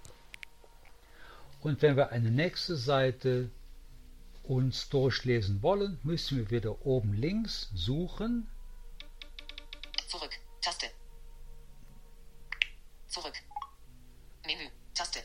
[1.61, 3.51] Und wenn wir eine nächste Seite
[4.43, 8.47] uns durchlesen wollen, müssen wir wieder oben links suchen.
[10.09, 10.33] Zurück.
[10.61, 10.87] Taste.
[13.09, 13.35] Zurück.
[14.45, 14.69] Menü.
[14.95, 15.21] Taste.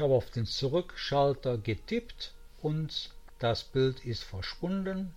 [0.00, 2.32] Ich habe auf den Zurückschalter getippt
[2.62, 5.14] und das Bild ist verschwunden.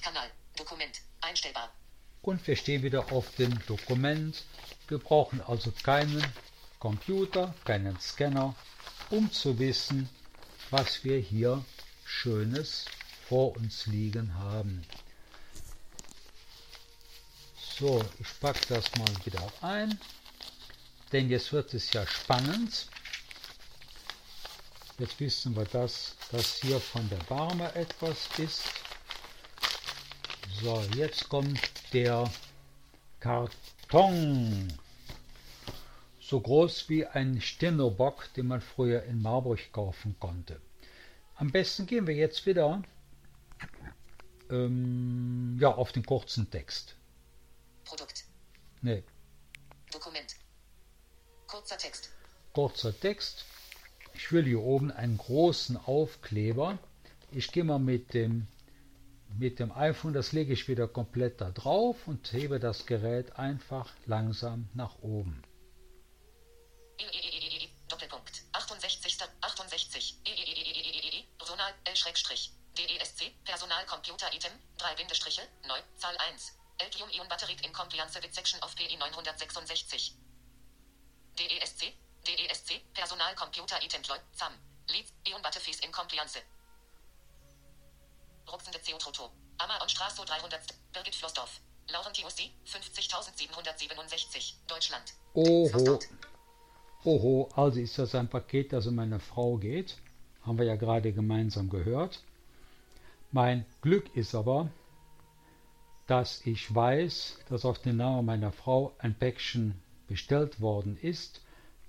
[0.00, 0.30] Kanal.
[0.56, 1.02] Dokument.
[1.20, 1.70] Einstellbar.
[2.22, 4.42] Und wir stehen wieder auf dem Dokument.
[4.88, 6.24] Wir brauchen also keinen
[6.78, 8.54] Computer, keinen Scanner,
[9.10, 10.08] um zu wissen,
[10.70, 11.62] was wir hier
[12.06, 12.86] Schönes
[13.28, 14.82] vor uns liegen haben.
[17.78, 20.00] So, ich packe das mal wieder ein,
[21.12, 22.88] denn jetzt wird es ja spannend.
[24.98, 28.64] Jetzt wissen wir, dass das hier von der Barme etwas ist.
[30.62, 31.60] So, jetzt kommt
[31.92, 32.30] der
[33.20, 34.72] Karton.
[36.18, 40.60] So groß wie ein Stinnerbock, den man früher in Marburg kaufen konnte.
[41.36, 42.82] Am besten gehen wir jetzt wieder
[44.50, 46.96] ähm, ja, auf den kurzen Text.
[47.84, 48.24] Produkt.
[48.80, 49.02] Nee.
[49.92, 50.35] Dokument.
[51.46, 52.10] Kurzer Text.
[52.52, 53.44] Kurzer Text.
[54.14, 56.78] Ich will hier oben einen großen Aufkleber.
[57.30, 58.48] Ich gehe mal mit dem,
[59.38, 63.92] mit dem iPhone, das lege ich wieder komplett da drauf und hebe das Gerät einfach
[64.06, 65.42] langsam nach oben.
[67.88, 70.18] Doppelpunkt 68 68
[71.38, 78.20] Personal L-DESC Personal Computer Item 3 Bindestriche neu Zahl 1 Lithium Ion Batterie in Compliance
[78.22, 80.16] with Section of PI 966
[81.38, 81.94] DESC
[82.26, 84.52] DESC, Personal Computer Itemploi, ZAM,
[84.88, 86.38] Leads, Ion Batteries in Compliance.
[88.48, 90.60] Ruxende CO-Toto, Ammer und Straße 300,
[90.92, 95.14] Birgit Flossdorf, Laurentius 50767, Deutschland.
[95.34, 95.98] Oho.
[97.04, 99.96] Oho, also ist das ein Paket, das um meine Frau geht.
[100.42, 102.22] Haben wir ja gerade gemeinsam gehört.
[103.30, 104.70] Mein Glück ist aber,
[106.06, 111.40] dass ich weiß, dass auf den Namen meiner Frau ein Päckchen bestellt worden ist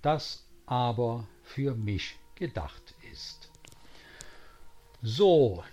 [0.02, 3.50] das aber für mich gedacht ist.
[5.02, 5.64] So,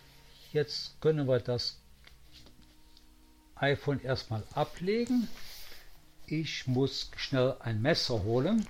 [0.52, 1.80] jetzt können wir das
[3.57, 5.28] iPhone erstmal ablegen.
[6.26, 8.66] Ich muss schnell ein Messer holen.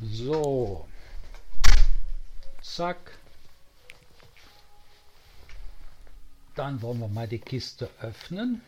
[0.00, 0.88] So,
[2.62, 3.19] zack.
[6.60, 8.60] Dann wollen wir mal die Kiste öffnen.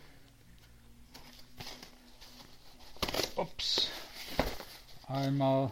[3.37, 3.89] Ups.
[5.09, 5.71] Einmal.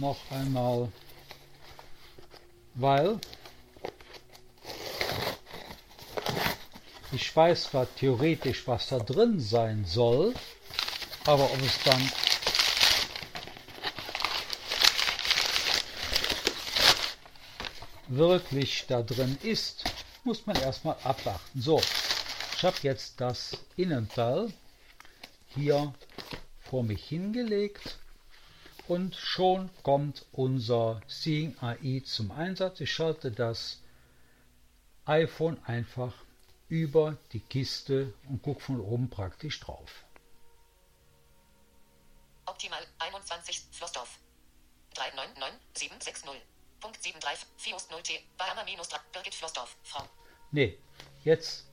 [0.00, 0.90] Noch einmal.
[2.74, 3.20] Weil
[7.12, 10.34] ich weiß zwar theoretisch, was da drin sein soll,
[11.24, 12.10] aber ob es dann
[18.08, 19.84] wirklich da drin ist,
[20.26, 21.60] muss man erstmal abwarten.
[21.60, 21.80] So,
[22.56, 24.52] ich habe jetzt das Innenteil
[25.54, 25.94] hier
[26.68, 27.98] vor mich hingelegt
[28.88, 32.80] und schon kommt unser Seeing AI zum Einsatz.
[32.80, 33.78] Ich schalte das
[35.04, 36.12] iPhone einfach
[36.68, 40.04] über die Kiste und gucke von oben praktisch drauf.
[42.46, 44.18] Optimal 21 Flossdorf
[44.94, 46.55] 399760.
[46.80, 50.04] Punkt 73, Fios 0T, Bahama minus 3, Birgit Flossdorf, Frau.
[50.50, 50.78] Nee,
[51.24, 51.66] jetzt,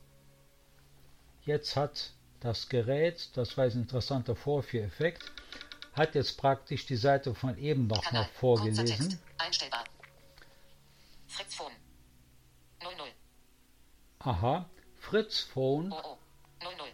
[1.45, 5.23] jetzt hat das Gerät, das war ein interessanter Vorführeffekt,
[5.93, 9.19] hat jetzt praktisch die Seite von eben noch mal vorgelesen.
[9.37, 9.83] Einstellbar.
[11.27, 11.73] Fritz Phone.
[12.81, 13.11] 00.
[14.19, 15.91] Aha, Fritz Phone.
[15.91, 16.17] Oh, oh.
[16.61, 16.93] 00.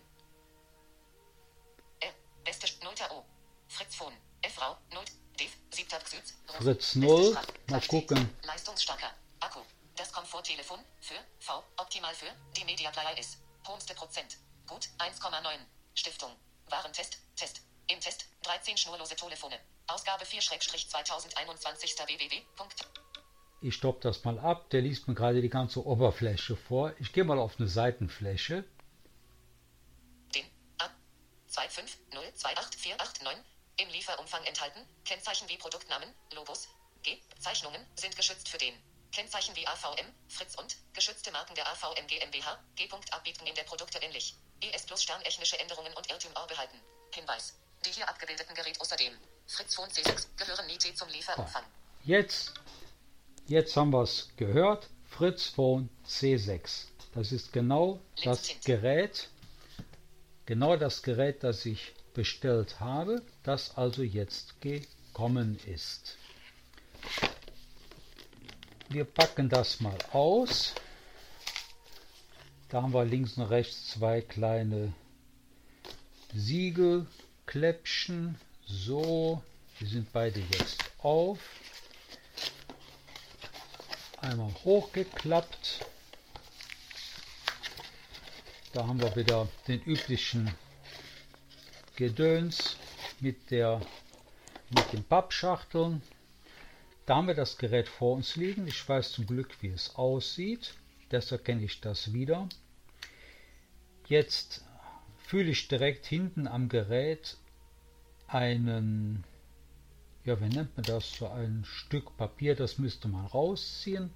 [2.02, 2.14] R.
[2.44, 2.94] Beste 0.
[3.12, 3.26] O.
[3.68, 4.14] Fritz Phone.
[4.42, 4.54] F.
[4.54, 4.78] Frau.
[4.92, 5.04] 0.
[6.58, 7.38] Fritz 0.
[7.68, 8.30] Mal gucken.
[8.44, 9.12] Leistungsstarker.
[9.40, 9.62] Akku.
[9.96, 11.64] Das Komforttelefon für V.
[11.78, 13.38] Optimal für die Media Player ist.
[13.68, 14.38] Homeste Prozent.
[14.68, 15.42] Gut 1,9.
[15.96, 16.32] Stiftung.
[16.70, 17.18] Warentest.
[17.36, 17.62] Test.
[17.88, 19.60] Im Test 13 schnurlose Telefone.
[19.88, 22.42] Ausgabe 4-2021 www.
[23.62, 24.70] Ich stoppe das mal ab.
[24.70, 26.94] Der liest mir gerade die ganze Oberfläche vor.
[27.00, 28.64] Ich gehe mal auf eine Seitenfläche.
[30.36, 30.46] Den
[30.78, 30.90] A
[31.52, 33.36] 2502849
[33.80, 34.86] im Lieferumfang enthalten.
[35.06, 36.68] Kennzeichen wie Produktnamen, Logos,
[37.04, 37.18] G.
[37.40, 38.74] Zeichnungen sind geschützt für den.
[39.12, 42.88] Kennzeichen wie AVM, Fritz und geschützte Marken der AVM GmbH, G.
[43.12, 44.36] Abbieten in der Produkte ähnlich.
[44.62, 46.80] ES plus sternechnische Änderungen und Irrtümer behalten.
[47.14, 47.56] Hinweis.
[47.86, 49.14] Die hier abgebildeten Geräte außerdem.
[49.48, 51.64] Fritz Phone C6 gehören nicht zum Lieferumfang.
[52.04, 52.54] Jetzt,
[53.48, 54.90] jetzt haben wir es gehört.
[55.10, 56.86] Fritz Phone C6.
[57.14, 59.30] Das ist genau das Gerät,
[60.46, 66.18] genau das Gerät, das ich bestellt habe, das also jetzt gekommen ist.
[68.90, 70.74] Wir packen das mal aus.
[72.70, 74.94] Da haben wir links und rechts zwei kleine
[76.34, 78.40] Siegelkläppchen.
[78.66, 79.44] So,
[79.80, 81.40] die sind beide jetzt auf.
[84.22, 85.86] Einmal hochgeklappt.
[88.74, 90.54] Da haben wir wieder den üblichen
[92.00, 92.78] Gedöns
[93.20, 93.82] mit, der,
[94.70, 96.02] mit den Pappschachteln.
[97.06, 98.68] Da haben wir das Gerät vor uns liegen.
[98.68, 100.76] Ich weiß zum Glück, wie es aussieht.
[101.12, 102.48] Deshalb kenne ich das wieder.
[104.08, 104.64] Jetzt
[105.18, 107.36] fühle ich direkt hinten am Gerät
[108.28, 109.26] einen,
[110.24, 114.10] ja, wie nennt man das, so ein Stück Papier, das müsste man rausziehen.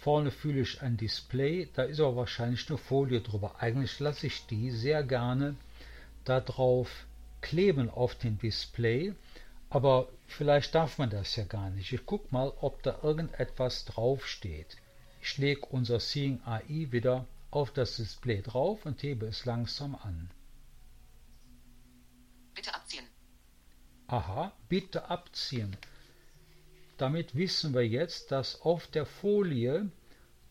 [0.00, 3.54] Vorne fühle ich ein Display, da ist aber wahrscheinlich eine Folie drüber.
[3.60, 5.54] Eigentlich lasse ich die sehr gerne
[6.24, 7.06] da drauf
[7.40, 9.14] kleben auf dem Display,
[9.70, 11.92] aber vielleicht darf man das ja gar nicht.
[11.92, 14.76] Ich gucke mal, ob da irgendetwas drauf steht.
[15.20, 20.30] Ich lege unser Seeing AI wieder auf das Display drauf und hebe es langsam an.
[22.54, 23.06] Bitte abziehen.
[24.06, 25.76] Aha, bitte abziehen.
[26.96, 29.90] Damit wissen wir jetzt, dass auf der Folie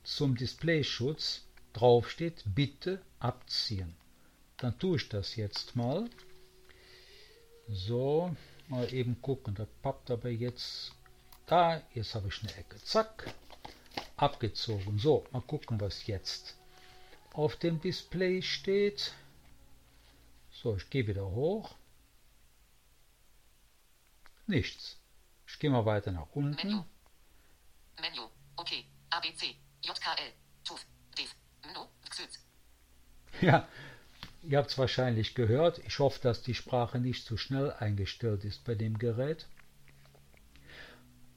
[0.04, 3.96] zum Displayschutz draufsteht, bitte abziehen.
[4.64, 6.10] Dann tue ich das jetzt mal.
[7.68, 8.34] So,
[8.70, 9.56] mal eben gucken.
[9.56, 10.94] Das pappt aber jetzt
[11.48, 11.82] da.
[11.94, 12.82] Jetzt habe ich eine Ecke.
[12.82, 13.34] Zack.
[14.16, 15.00] Abgezogen.
[15.00, 16.56] So, mal gucken, was jetzt
[17.34, 19.14] auf dem Display steht.
[20.50, 21.76] So, ich gehe wieder hoch.
[24.48, 24.98] Nichts.
[25.46, 26.56] Ich gehe mal weiter nach unten.
[26.56, 26.84] Menü.
[28.00, 28.30] Menü.
[28.56, 28.86] Okay.
[29.10, 29.58] ABC.
[29.82, 30.32] JKL.
[30.64, 30.86] TUF.
[31.18, 31.36] DIF.
[31.74, 31.90] No.
[32.10, 32.40] XYZ.
[33.42, 33.68] Ja,
[34.44, 35.82] ihr habt es wahrscheinlich gehört.
[35.88, 39.48] Ich hoffe, dass die Sprache nicht zu schnell eingestellt ist bei dem Gerät.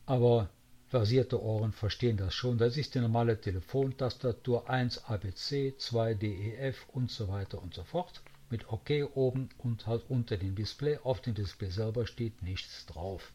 [0.06, 0.48] Aber
[0.88, 2.58] versierte Ohren verstehen das schon.
[2.58, 8.22] Das ist die normale Telefontastatur 1 ABC, 2 DEF und so weiter und so fort
[8.50, 10.98] mit OK oben und halt unter dem Display.
[11.02, 13.32] Auf dem Display selber steht nichts drauf.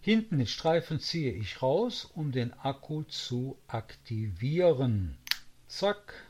[0.00, 5.18] Hinten den Streifen ziehe ich raus, um den Akku zu aktivieren.
[5.66, 6.27] Zack.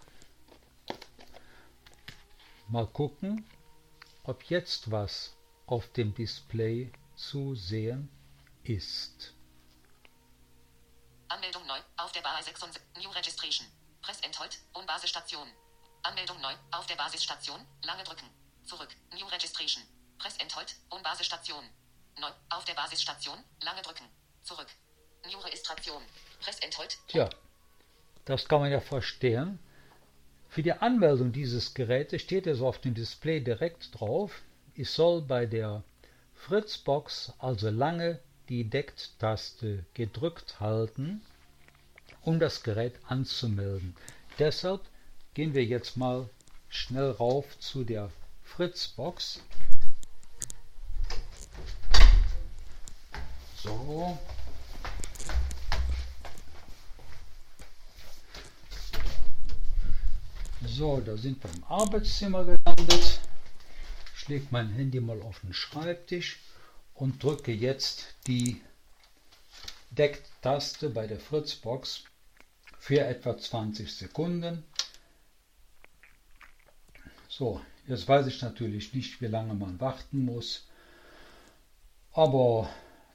[2.68, 3.48] Mal gucken,
[4.24, 5.34] ob jetzt was
[5.66, 8.10] auf dem Display zu sehen
[8.62, 9.34] ist.
[11.28, 13.66] Anmeldung neu auf der Bar 66 New Registration.
[14.02, 15.48] Press Enthold und Basisstation.
[16.02, 16.54] Anmeldung neu.
[16.70, 17.60] Auf der Basisstation.
[17.84, 18.26] Lange drücken.
[18.64, 18.88] Zurück.
[19.18, 19.82] New Registration.
[20.18, 20.76] Press Enthold.
[21.02, 21.64] Basisstation.
[22.20, 22.30] Neu.
[22.50, 23.38] Auf der Basisstation.
[23.62, 24.04] Lange drücken.
[24.42, 24.68] Zurück.
[25.24, 26.02] New Registration.
[26.40, 26.98] Press Enthold.
[27.08, 27.30] Tja,
[28.26, 29.58] das kann man ja verstehen.
[30.48, 34.42] Für die Anmeldung dieses Gerätes steht es auf dem Display direkt drauf.
[34.74, 35.82] Ich soll bei der
[36.34, 41.20] Fritzbox also lange die Deckt-Taste gedrückt halten,
[42.22, 43.94] um das Gerät anzumelden.
[44.38, 44.80] Deshalb
[45.34, 46.30] gehen wir jetzt mal
[46.68, 48.10] schnell rauf zu der
[48.42, 49.42] Fritzbox.
[53.56, 54.18] So.
[60.66, 63.20] So, da sind wir im Arbeitszimmer gelandet.
[64.16, 66.40] Ich lege mein Handy mal auf den Schreibtisch
[66.94, 68.60] und drücke jetzt die
[69.92, 72.02] Deck-Taste bei der Fritzbox
[72.80, 74.64] für etwa 20 Sekunden.
[77.28, 80.66] So, jetzt weiß ich natürlich nicht, wie lange man warten muss,
[82.12, 82.68] aber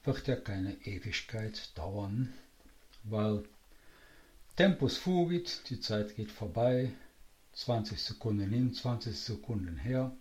[0.04, 2.32] wird ja keine Ewigkeit dauern,
[3.02, 3.44] weil
[4.56, 6.90] Tempus fugit, die Zeit geht vorbei,
[7.54, 10.12] 20 Sekunden hin, 20 Sekunden her.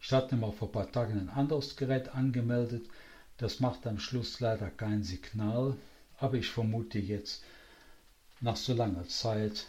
[0.00, 2.88] Ich hatte mal vor ein paar Tagen ein anderes Gerät angemeldet,
[3.36, 5.76] das macht am Schluss leider kein Signal,
[6.18, 7.42] aber ich vermute jetzt,
[8.40, 9.66] nach so langer Zeit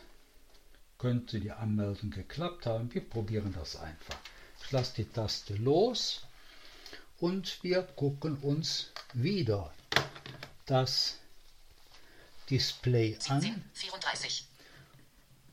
[0.98, 2.94] könnte die Anmeldung geklappt haben.
[2.94, 4.18] Wir probieren das einfach.
[4.64, 6.22] Ich lasse die Taste los
[7.20, 9.74] und wir gucken uns wieder
[10.66, 11.18] das
[12.50, 13.64] Display an.
[13.74, 14.48] 34.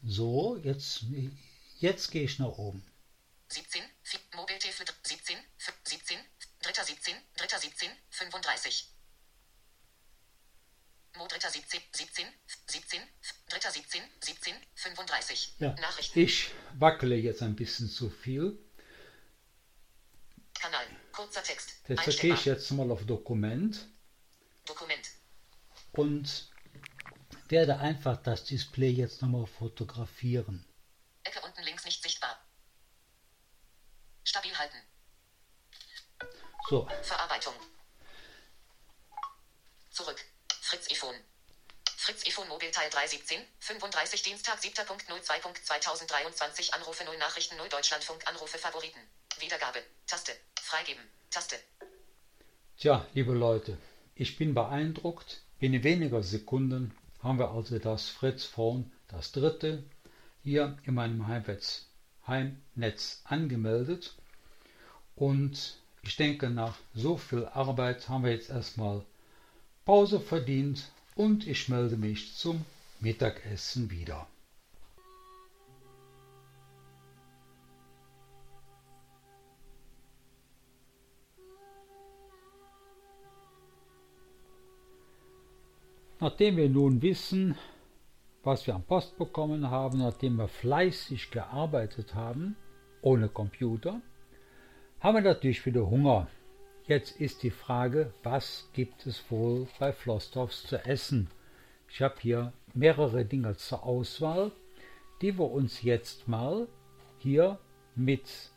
[0.05, 1.05] So, jetzt,
[1.79, 2.85] jetzt gehe ich nach oben.
[3.49, 3.83] 17,
[4.35, 5.37] Mobiltelefon 17,
[5.85, 6.19] 17,
[6.63, 6.85] 3.
[6.85, 7.59] 17, 3.
[7.59, 8.93] 17, 35.
[11.17, 11.39] Mo 3.
[11.49, 12.27] 17, 17,
[12.67, 13.01] 17,
[13.49, 13.71] 3.
[13.71, 15.55] 17, 17, 35.
[15.59, 16.19] Ja, Nachrichten.
[16.19, 18.59] ich wackele jetzt ein bisschen zu viel.
[20.55, 20.87] Kanal.
[21.13, 21.75] Kurzer Text.
[21.89, 23.87] Deshalb gehe ich jetzt mal auf Dokument
[24.65, 25.09] Dokument.
[25.93, 26.51] und
[27.51, 30.65] werde einfach das Display jetzt nochmal fotografieren.
[31.23, 32.39] Ecke unten links nicht sichtbar.
[34.25, 34.77] Stabil halten.
[36.69, 37.55] So, Verarbeitung.
[39.91, 40.25] Zurück.
[40.61, 41.17] Fritz iPhone.
[41.97, 49.01] Fritz iPhone Mobilteil 317, 35 Dienstag 7.02.2023 Anrufe 0 Nachrichten 0 Deutschlandfunk Anrufe Favoriten.
[49.39, 49.83] Wiedergabe.
[50.07, 50.33] Taste.
[50.61, 51.03] Freigeben.
[51.31, 51.57] Taste.
[52.79, 53.79] tja, liebe Leute,
[54.15, 55.41] ich bin beeindruckt.
[55.59, 56.97] Binnen weniger Sekunden
[57.27, 59.83] haben wir also das Fritz Phone, das dritte,
[60.45, 64.15] hier in meinem Heimnetz angemeldet.
[65.17, 69.05] Und ich denke, nach so viel Arbeit haben wir jetzt erstmal
[69.85, 72.65] Pause verdient und ich melde mich zum
[73.01, 74.29] Mittagessen wieder.
[86.27, 87.57] Nachdem wir nun wissen,
[88.43, 92.57] was wir am Post bekommen haben, nachdem wir fleißig gearbeitet haben,
[93.01, 94.01] ohne Computer,
[94.99, 96.27] haben wir natürlich wieder Hunger.
[96.89, 101.31] Jetzt ist die Frage, was gibt es wohl bei Flossdorfs zu essen?
[101.89, 104.51] Ich habe hier mehrere Dinge zur Auswahl,
[105.23, 106.67] die wir uns jetzt mal
[107.19, 107.57] hier
[107.95, 108.51] mit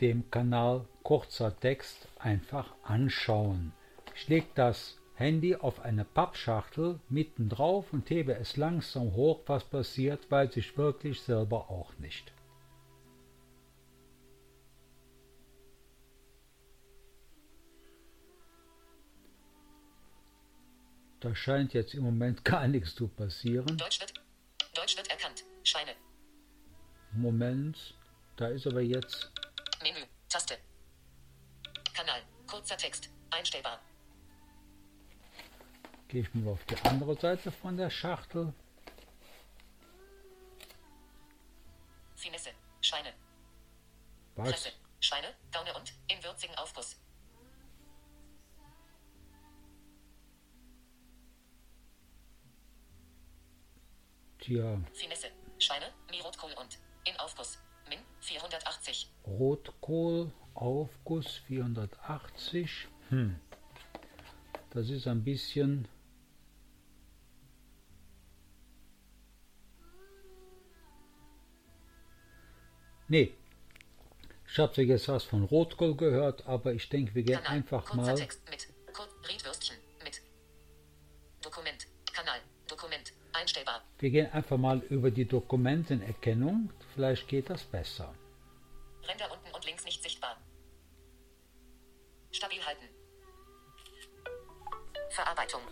[0.00, 3.74] dem Kanal Kurzer Text einfach anschauen.
[4.14, 9.42] Ich lege das Handy auf eine Pappschachtel mitten drauf und hebe es langsam hoch.
[9.44, 12.32] Was passiert, weiß ich wirklich selber auch nicht.
[21.20, 23.76] Da scheint jetzt im Moment gar nichts zu passieren.
[23.76, 24.14] Deutsch wird,
[24.72, 25.44] Deutsch wird erkannt.
[25.64, 25.92] Schweine.
[27.12, 27.94] Moment,
[28.36, 29.30] da ist aber jetzt.
[29.82, 30.00] Menü,
[30.30, 30.56] Taste.
[31.92, 33.80] Kanal, kurzer Text, einstellbar.
[36.10, 38.52] Gehe ich mal auf die andere Seite von der Schachtel.
[42.16, 42.50] Finesse,
[42.80, 43.12] Schweine.
[44.34, 44.50] Was?
[44.50, 46.96] Presse, Schweine, Gaune und in würzigen Aufguss.
[54.40, 54.80] Tja.
[54.92, 55.28] Finesse,
[55.60, 57.60] Schweine, Mirotkohl und in Aufguss.
[57.88, 59.12] Min 480.
[59.28, 62.88] Rotkohl, Aufguss 480.
[63.10, 63.38] Hm.
[64.70, 65.86] Das ist ein bisschen
[73.10, 73.34] Nee.
[74.46, 78.14] Ich habe jetzt was von Rotkohl gehört, aber ich denke, wir gehen Kanal, einfach mal.
[78.14, 80.22] Text mit Kur Riedwürstchen mit
[81.42, 82.38] Dokument, Kanal,
[82.68, 83.82] Dokument, einstellbar.
[83.98, 86.70] Wir gehen einfach mal über die Dokumentenerkennung.
[86.94, 88.14] Vielleicht geht das besser.
[89.08, 90.36] Ränder unten und links nicht sichtbar.
[92.30, 92.84] Stabil halten.
[95.10, 95.62] Verarbeitung.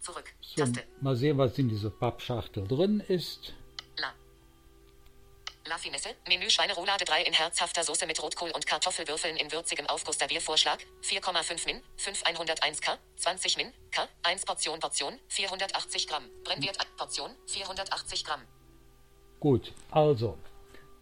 [0.00, 0.34] Zurück.
[0.42, 0.84] So, Taste.
[1.00, 3.54] mal sehen, was in dieser Pappschachtel drin ist.
[5.86, 5.92] La.
[5.92, 6.16] La Finesse.
[6.26, 10.18] Menü Schweineroulade 3 in herzhafter Soße mit Rotkohl und Kartoffelwürfeln in würzigem Aufguss.
[10.18, 10.84] Serviervorschlag.
[11.02, 11.82] 4,5 Min.
[11.96, 12.98] 5 101 K.
[13.16, 13.72] 20 Min.
[13.92, 14.08] K.
[14.24, 15.18] 1 Portion Portion.
[15.28, 16.24] 480 Gramm.
[16.44, 17.30] Brennwert Portion.
[17.46, 18.42] 480 Gramm.
[19.38, 20.38] Gut, also,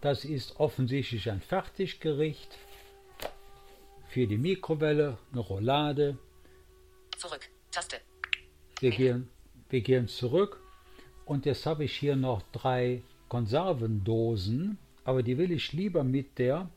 [0.01, 2.57] das ist offensichtlich ein Fertiggericht
[4.09, 6.17] für die Mikrowelle, eine Roulade.
[7.17, 7.49] Zurück.
[7.71, 8.01] Taste.
[8.79, 9.29] Wir gehen,
[9.69, 10.59] wir gehen zurück
[11.25, 13.03] und jetzt habe ich hier noch drei
[13.35, 16.69] Konservendosen, aber die will ich lieber mit der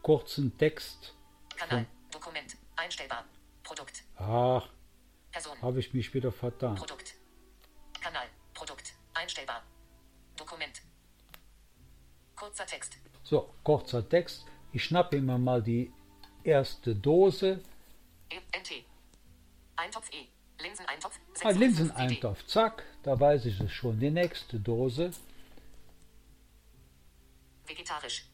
[0.00, 1.12] kurzen Text.
[1.56, 1.86] Kanal.
[2.12, 2.56] Dokument.
[2.76, 3.24] Einstellbar.
[3.64, 4.04] Produkt.
[4.16, 4.68] Ach,
[5.32, 5.60] Person.
[5.60, 6.76] habe ich mich wieder vertan.
[6.76, 7.16] Produkt.
[8.00, 8.28] Kanal.
[8.54, 8.94] Produkt.
[9.12, 9.64] Einstellbar.
[10.36, 10.80] Dokument.
[12.36, 12.96] Kurzer Text.
[13.24, 14.46] So, kurzer Text.
[14.72, 15.92] Ich schnappe mir mal die
[16.44, 17.60] erste Dose.
[18.30, 18.84] E NT.
[19.74, 20.28] Eintopf E.
[20.62, 21.18] Linseneintopf.
[21.42, 23.98] Ah, 605 Linseneintopf, zack, da weiß ich es schon.
[24.00, 25.12] Die nächste Dose.
[27.64, 28.28] Vegetarisch.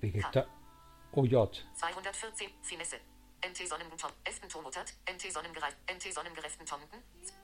[0.00, 0.46] Vegeta
[1.12, 1.64] oh J.
[1.74, 2.50] 214.
[2.62, 2.96] Finesse.
[3.44, 4.12] NT Sonnenbuton.
[4.24, 4.94] Eften Tomutat.
[5.12, 5.76] NT Sonnengereift.
[5.92, 6.98] NT Sonnengereiften Tomten.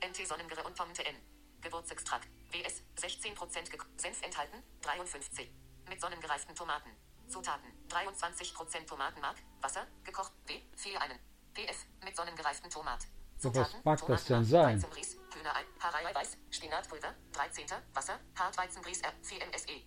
[0.07, 1.17] NT Sonnengere und Tomte N.
[1.63, 2.29] Gewürzextrakt.
[2.53, 2.83] WS.
[2.97, 4.63] 16% Ge Senf enthalten.
[4.83, 5.51] 53.
[5.89, 6.91] Mit sonnengereiften Tomaten.
[7.27, 7.71] Zutaten.
[7.89, 9.39] 23% Tomatenmark.
[9.61, 9.87] Wasser.
[10.05, 10.33] Gekocht.
[10.47, 10.61] W.
[10.77, 11.19] 4 einen.
[11.55, 11.87] PF.
[12.05, 13.03] Mit sonnengereiften Tomat.
[13.03, 14.77] Ja, was Zutaten, mag das denn Tomatenmark, sein?
[14.77, 17.67] Weizengrieß, Hühnerei, Haarei-Weiß, Spinatpulver, 13.
[17.95, 19.83] Wasser, Hartweizengrieß, R, 4MSE.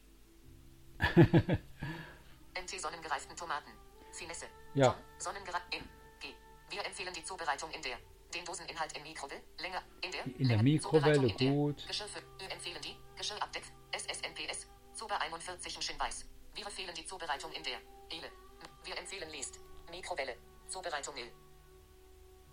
[2.62, 3.72] NT sonnengereiften Tomaten.
[4.12, 4.48] Finesse.
[4.74, 4.96] Ja.
[5.72, 5.84] In.
[6.20, 6.34] G.
[6.70, 7.98] Wir empfehlen die Zubereitung in der.
[8.34, 9.42] Den Doseninhalt in Mikrowelle.
[9.60, 9.82] Länger.
[10.02, 10.26] In der.
[10.26, 11.86] In der Mikrowelle, in gut.
[11.88, 12.08] Geschirr.
[12.38, 12.98] Wir empfehlen die.
[13.18, 13.64] Geschirrabdeck.
[13.92, 14.68] SSNPS.
[14.94, 16.26] Zuber 41 Schinweiß.
[16.54, 17.80] Wir empfehlen die Zubereitung in der.
[18.10, 18.32] Ele.
[18.84, 19.60] Wir empfehlen Lest.
[19.90, 20.38] Mikrowelle.
[20.70, 21.32] Zubereitung il.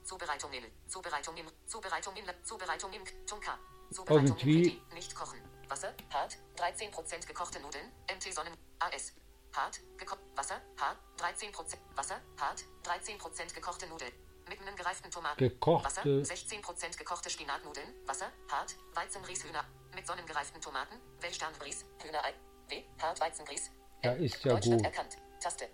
[0.05, 0.71] Zubereitung il.
[0.87, 1.47] Zubereitung im.
[1.67, 2.27] Zubereitung im.
[2.45, 3.05] Zubereitung im.
[3.27, 3.59] Tunka.
[3.93, 4.95] Zubereitung Irgendwie- im.
[4.95, 5.41] Nicht kochen.
[5.69, 5.95] Wasser.
[6.13, 6.37] Hart.
[6.57, 7.91] 13% gekochte Nudeln.
[8.13, 8.57] MT Sonnen.
[8.79, 9.13] AS.
[9.55, 9.81] Hart.
[9.97, 10.21] Gekocht.
[10.35, 10.61] Wasser.
[10.79, 10.99] Hart.
[11.19, 12.21] 13% Wasser.
[12.39, 12.65] Hart.
[12.85, 14.13] 13% gekochte Nudeln.
[14.49, 15.39] Mit einem gereiften Tomaten.
[15.39, 16.03] Gekochte- Wasser.
[16.03, 18.07] 16% gekochte Spinatnudeln.
[18.07, 18.31] Wasser.
[18.51, 18.75] Hart.
[18.95, 19.65] Weizengrieß Hühner.
[19.95, 21.01] Mit sonnengereiften Tomaten.
[21.21, 21.85] Welsterngrieß.
[22.03, 22.35] Hühnerei.
[22.69, 22.83] W.
[23.01, 23.71] Hart Weizengrieß.
[24.03, 24.85] Ja, ist ja Deutsch wird gut.
[24.87, 25.17] erkannt.
[25.41, 25.69] Taste.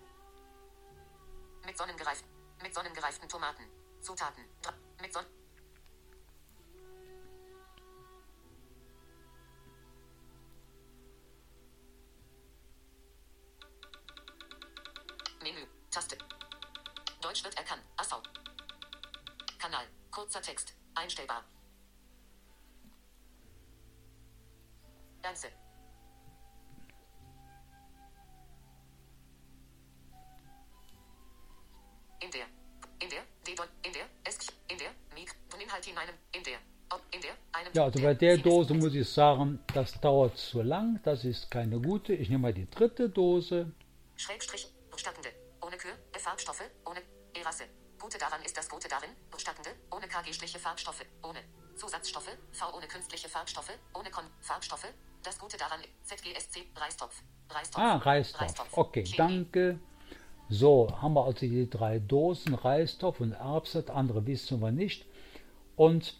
[1.65, 2.29] Mit sonnengereiften.
[2.61, 3.63] Mit sonnengereiften Tomaten.
[4.01, 4.43] Zutaten.
[5.01, 5.25] Mit Son
[15.41, 15.65] Menü.
[15.89, 16.17] Taste.
[17.21, 17.83] Deutsch wird erkannt.
[17.97, 18.21] AV.
[19.57, 19.87] Kanal.
[20.11, 20.75] Kurzer Text.
[20.95, 21.43] Einstellbar.
[25.21, 25.47] Ganze.
[32.21, 32.48] In der.
[37.73, 40.99] Ja, also bei der Dose muss ich sagen, das dauert zu lang.
[41.03, 42.13] Das ist keine gute.
[42.13, 43.71] Ich nehme mal die dritte Dose.
[44.15, 44.67] Schrägstrich.
[44.91, 45.29] Bestattende.
[45.61, 45.91] Ohne Kür.
[46.17, 46.63] Farbstoffe.
[46.85, 47.01] Ohne.
[47.33, 47.63] Erasse.
[47.99, 49.09] Gute daran ist das Gute darin.
[49.31, 49.69] Bestattende.
[49.91, 51.05] Ohne KG-schliche Farbstoffe.
[51.23, 51.39] Ohne.
[51.75, 52.37] Zusatzstoffe.
[52.51, 53.71] V ohne künstliche Farbstoffe.
[53.93, 54.25] Ohne Kon.
[54.41, 54.87] Farbstoffe.
[55.23, 55.79] Das Gute daran.
[56.03, 56.67] ZGSC.
[56.75, 57.21] Reistopf.
[57.49, 57.81] Reistopf.
[57.81, 58.41] Ah, Reistopf.
[58.41, 58.77] Reistopf.
[58.77, 59.17] Okay, Chemie.
[59.17, 59.79] danke.
[60.49, 65.05] So, haben wir also die drei Dosen Reistopf und Erbset, andere wissen wir nicht.
[65.75, 66.18] Und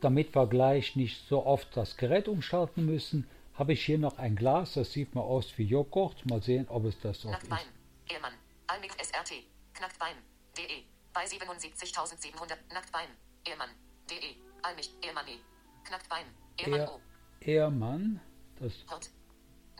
[0.00, 4.36] damit wir gleich nicht so oft das Gerät umschalten müssen, habe ich hier noch ein
[4.36, 6.26] Glas, das sieht mal aus wie Joghurt.
[6.26, 7.58] Mal sehen, ob es das auch Nacktbein.
[7.60, 8.12] ist.
[8.12, 8.34] Ehrmann,
[8.66, 10.16] Almix SRT, Knacktbein,
[10.56, 10.64] de,
[11.12, 13.08] bei 77.700, Nacktbein,
[13.44, 13.70] Ehrmann,
[14.10, 15.38] de, Almich, Ehrmann, e,
[15.84, 16.26] Knacktbein,
[16.58, 17.00] Ehrmann O.
[17.40, 18.20] Ehrmann,
[18.60, 18.72] das.
[18.90, 19.10] Hort.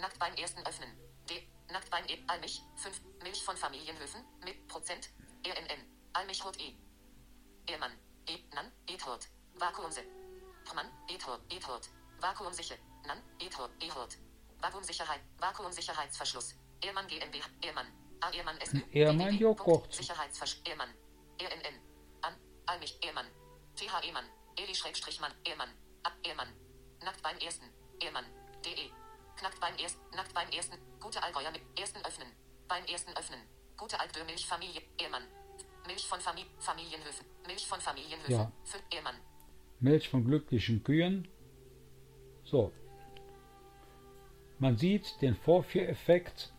[0.00, 0.90] Nacktbein ersten öffnen,
[1.28, 1.36] de,
[1.72, 5.10] Nacktbein E, Almich, 5, Milch von Familienhöfen, mit Prozent,
[5.44, 6.72] RNN, Almich Hort E.
[7.70, 7.92] Ehrmann,
[8.28, 9.28] E, Nan, Ethort,
[9.58, 10.02] Vakuumse.
[10.74, 11.88] Mann, Ethort, Ethort,
[12.20, 12.76] Vakuumsicher,
[13.06, 14.18] Nan, Ethort, Ehort.
[14.60, 16.54] Vakuumsicherheit, Vakuumsicherheitsverschluss.
[16.82, 17.86] Ehrmann GmbH, Ehrmann,
[18.20, 18.30] A.
[18.30, 18.74] Ehrmann S.
[18.92, 19.92] Ehrmann Joghurt.
[19.94, 20.90] Sicherheitsverschluss, Ehrmann,
[21.40, 21.80] RNN,
[22.22, 22.34] An,
[22.66, 23.26] Almich, Ehrmann,
[23.76, 24.26] TH Ehrmann,
[24.56, 25.70] Eli Schrägstrich Mann, Ehrmann,
[26.02, 26.10] A.
[26.22, 26.48] Ehrmann,
[27.04, 27.66] Nackt beim ersten,
[28.00, 28.24] Ehrmann,
[28.64, 28.90] DE.
[29.36, 32.28] Knackt beim ersten, nackt beim ersten, gute Allgäuer mit ersten öffnen.
[32.68, 33.40] Beim ersten öffnen.
[33.76, 35.24] Gute Altdö Milchfamilie, Ehrmann.
[35.86, 37.26] Milch von Famili Familienhöfen.
[37.46, 38.32] Milch von Familienhöfen.
[38.32, 38.50] Ja.
[38.64, 39.20] Für Ehrmann.
[39.80, 41.28] Milch von glücklichen Kühen.
[42.44, 42.72] So.
[44.58, 46.52] Man sieht den Vorführeffekt.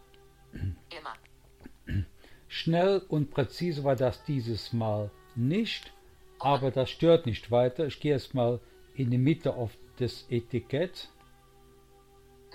[0.90, 2.06] Ehrmann.
[2.48, 5.92] Schnell und präzise war das dieses Mal nicht,
[6.40, 7.88] aber das stört nicht weiter.
[7.88, 8.60] Ich gehe jetzt mal
[8.96, 11.10] in die Mitte auf das Etikett.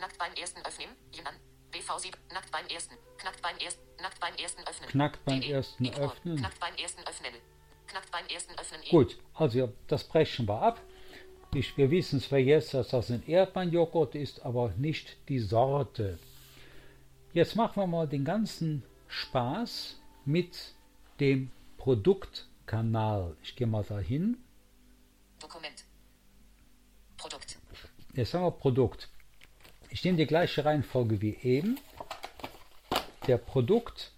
[0.00, 1.34] Nackt beim ersten öffnen, Jinan,
[1.72, 4.88] BV7, nackt beim ersten, knackt beim ersten, nackt beim ersten öffnen.
[4.90, 6.36] Knackt beim ersten öffnen.
[6.36, 7.32] Knackt beim ersten öffnen.
[8.90, 10.80] Gut, also das brechen wir ab.
[11.55, 16.18] Ich, wir wissen zwar jetzt, dass das ein Erdbeerjoghurt ist, aber nicht die Sorte.
[17.34, 20.74] Jetzt machen wir mal den ganzen Spaß mit
[21.20, 23.36] dem Produktkanal.
[23.43, 24.38] Ich gehe mal dahin.
[25.38, 25.84] Dokument.
[27.16, 27.59] Produkt.
[28.14, 29.09] Jetzt haben wir Produkt.
[29.90, 31.78] Ich nehme die gleiche Reihenfolge wie eben.
[33.26, 34.12] Der Produkt,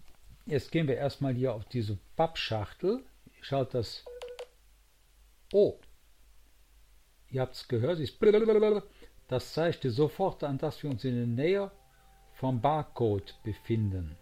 [0.46, 3.04] jetzt gehen wir erstmal hier auf diese Pappschachtel.
[3.44, 4.02] Ich schalte das.
[5.52, 5.78] Oh,
[7.28, 7.98] ihr habt es gehört,
[9.28, 11.70] das zeigt dir sofort an, dass wir uns in der Nähe
[12.32, 14.16] vom Barcode befinden.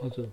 [0.00, 0.32] Also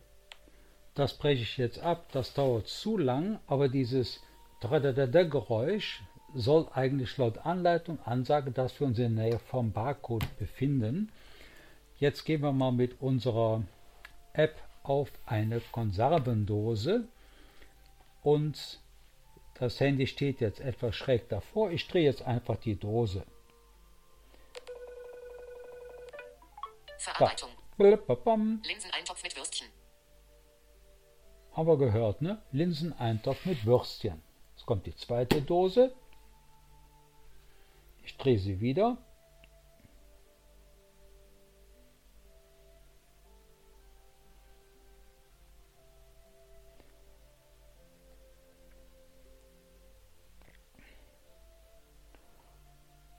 [0.96, 4.22] das breche ich jetzt ab, das dauert zu lang, aber dieses
[4.62, 6.02] Geräusch
[6.34, 11.12] soll eigentlich laut Anleitung ansagen, dass wir uns in der Nähe vom Barcode befinden.
[12.00, 13.64] Jetzt gehen wir mal mit unserer
[14.34, 17.08] App auf eine Konservendose
[18.24, 18.80] und
[19.60, 21.72] das Handy steht jetzt etwas schräg davor.
[21.72, 23.24] Ich drehe jetzt einfach die Dose.
[26.98, 27.50] Verarbeitung.
[27.50, 27.66] Würstchen.
[31.58, 32.38] Haben gehört, ne?
[32.52, 34.22] Linseneintopf mit Würstchen.
[34.56, 35.92] Jetzt kommt die zweite Dose.
[38.06, 39.00] Ich drehe sie wieder.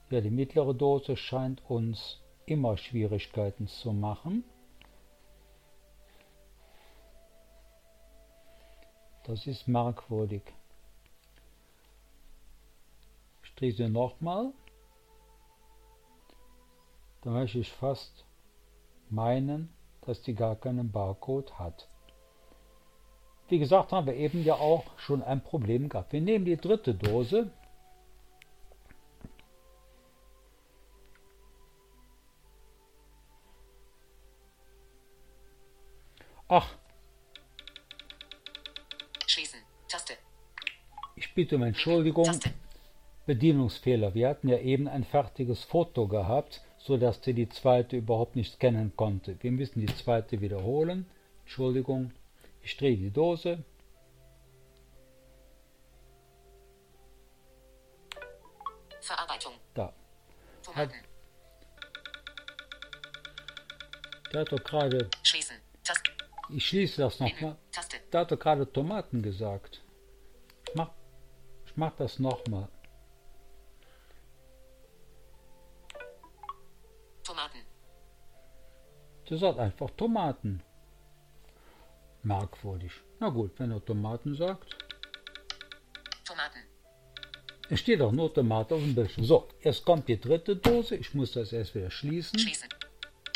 [0.09, 4.45] Ja, die mittlere Dose scheint uns immer Schwierigkeiten zu machen.
[9.29, 10.41] Das ist merkwürdig.
[13.59, 14.51] Sie nochmal.
[17.21, 18.25] Da möchte ich fast
[19.11, 19.71] meinen,
[20.01, 21.87] dass die gar keinen Barcode hat.
[23.49, 26.11] Wie gesagt, haben wir eben ja auch schon ein Problem gehabt.
[26.11, 27.51] Wir nehmen die dritte Dose.
[36.47, 36.78] Ach.
[41.29, 42.27] Ich bitte um Entschuldigung.
[43.27, 44.15] Bedienungsfehler.
[44.15, 48.93] Wir hatten ja eben ein fertiges Foto gehabt, sodass der die zweite überhaupt nicht scannen
[48.95, 49.37] konnte.
[49.43, 51.05] Wir müssen die zweite wiederholen.
[51.41, 52.11] Entschuldigung.
[52.63, 53.63] Ich drehe die Dose.
[59.01, 59.53] Verarbeitung.
[59.75, 59.93] Da.
[60.63, 60.93] Tomaten.
[64.33, 65.11] Der hat doch gerade.
[65.21, 65.57] Schließen.
[65.83, 66.11] Taste.
[66.49, 67.55] Ich schließe das nochmal.
[68.11, 69.83] Der hat doch gerade Tomaten gesagt.
[71.69, 72.67] Ich mach, das nochmal.
[77.23, 77.59] Tomaten.
[79.29, 80.63] Der sagt einfach Tomaten.
[82.23, 82.91] Merkwürdig.
[83.19, 84.75] Na gut, wenn er Tomaten sagt.
[86.25, 86.59] Tomaten.
[87.69, 89.23] Es steht auch nur Tomate auf dem Bildschirm.
[89.23, 90.95] So, jetzt kommt die dritte Dose.
[90.95, 92.39] Ich muss das erst wieder schließen.
[92.39, 92.69] Schließen.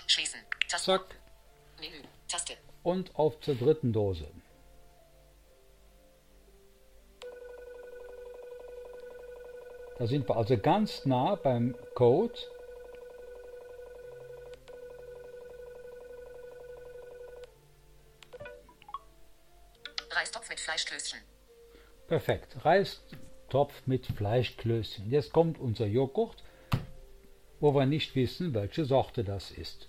[0.07, 0.39] Schließen.
[0.67, 0.85] Taste.
[0.85, 1.05] Zack.
[1.79, 2.01] Menü.
[2.27, 2.53] Taste.
[2.81, 4.27] Und auf zur dritten Dose.
[10.03, 12.33] Da sind wir also ganz nah beim Code.
[20.11, 21.19] Reistopf mit Fleischklößchen.
[22.09, 22.65] Perfekt.
[22.65, 25.09] Reistopf mit Fleischklößchen.
[25.09, 26.43] Jetzt kommt unser Joghurt,
[27.61, 29.87] wo wir nicht wissen, welche Sorte das ist.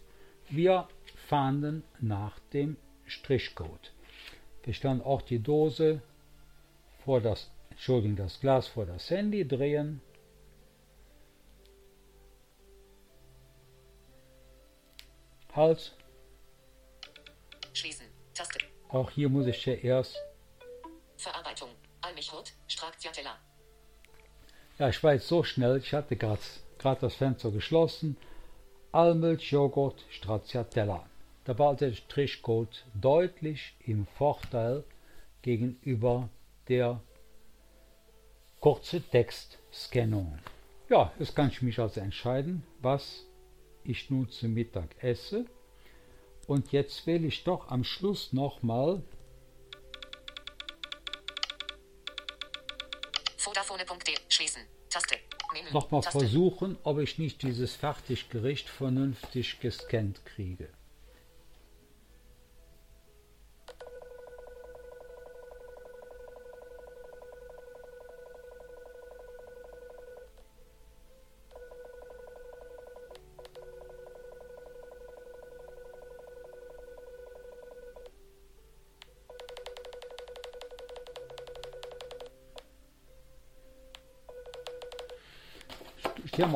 [0.49, 0.87] Wir
[1.27, 3.93] fahnden nach dem Strichcode.
[4.63, 6.03] Wir stellen auch die Dose
[7.05, 10.01] vor das, Entschuldigung, das Glas vor das Handy, drehen.
[15.55, 15.93] Hals.
[17.73, 18.07] Schließen.
[18.35, 18.59] Taste.
[18.89, 20.17] Auch hier muss ich ja erst
[21.17, 21.71] Verarbeitung.
[22.01, 22.53] Almichhut.
[22.67, 23.39] Stracciatella.
[24.79, 26.41] Ja, ich war jetzt so schnell, ich hatte gerade
[27.01, 28.17] das Fenster geschlossen.
[28.91, 31.09] Almilch, Joghurt, Stracciatella.
[31.45, 34.85] Da war der Strichcode deutlich im Vorteil
[35.43, 36.29] gegenüber
[36.69, 37.01] der
[38.65, 40.39] kurze Textscannung.
[40.89, 43.27] Ja, jetzt kann ich mich also entscheiden, was
[43.85, 45.45] ich nun zum Mittag esse.
[46.47, 49.03] Und jetzt wähle ich doch am Schluss nochmal
[53.37, 54.15] Vodafone.de.
[54.31, 54.63] Schließen.
[54.89, 55.17] Taste.
[55.53, 55.71] Menü.
[55.71, 56.21] noch mal Taste.
[56.21, 60.71] versuchen, ob ich nicht dieses Fertiggericht vernünftig gescannt kriege.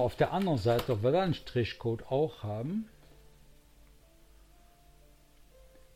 [0.08, 2.88] Auf der anderen Seite, ob wir da einen Strichcode auch haben.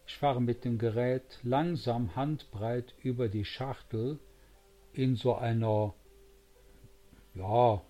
[0.06, 4.18] Ich fahre mit dem Gerät langsam handbreit über die Schachtel
[4.92, 5.94] in so einer,
[7.32, 7.80] ja,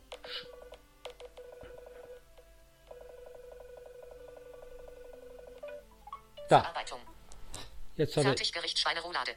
[6.48, 6.72] da,
[7.96, 9.32] jetzt habe ich, Fertiggericht Schweineroulade.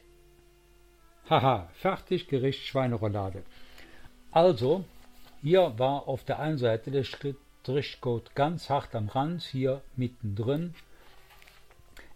[1.31, 3.43] haha, Fertiggericht Schweineroulade.
[4.29, 4.85] Also,
[5.45, 10.73] hier war auf der einen Seite der Strichcode ganz hart am Rand, hier mittendrin.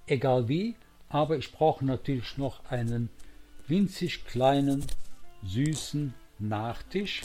[0.08, 0.74] Egal wie,
[1.10, 3.12] aber ich brauche natürlich noch einen
[3.68, 4.84] winzig kleinen,
[5.44, 7.22] süßen Nachtisch.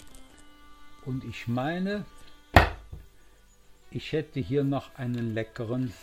[1.06, 2.04] Und ich meine,
[3.90, 5.94] ich hätte hier noch einen leckeren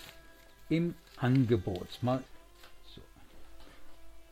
[0.68, 2.02] im Angebot.
[2.02, 2.24] Mal
[2.95, 3.02] so.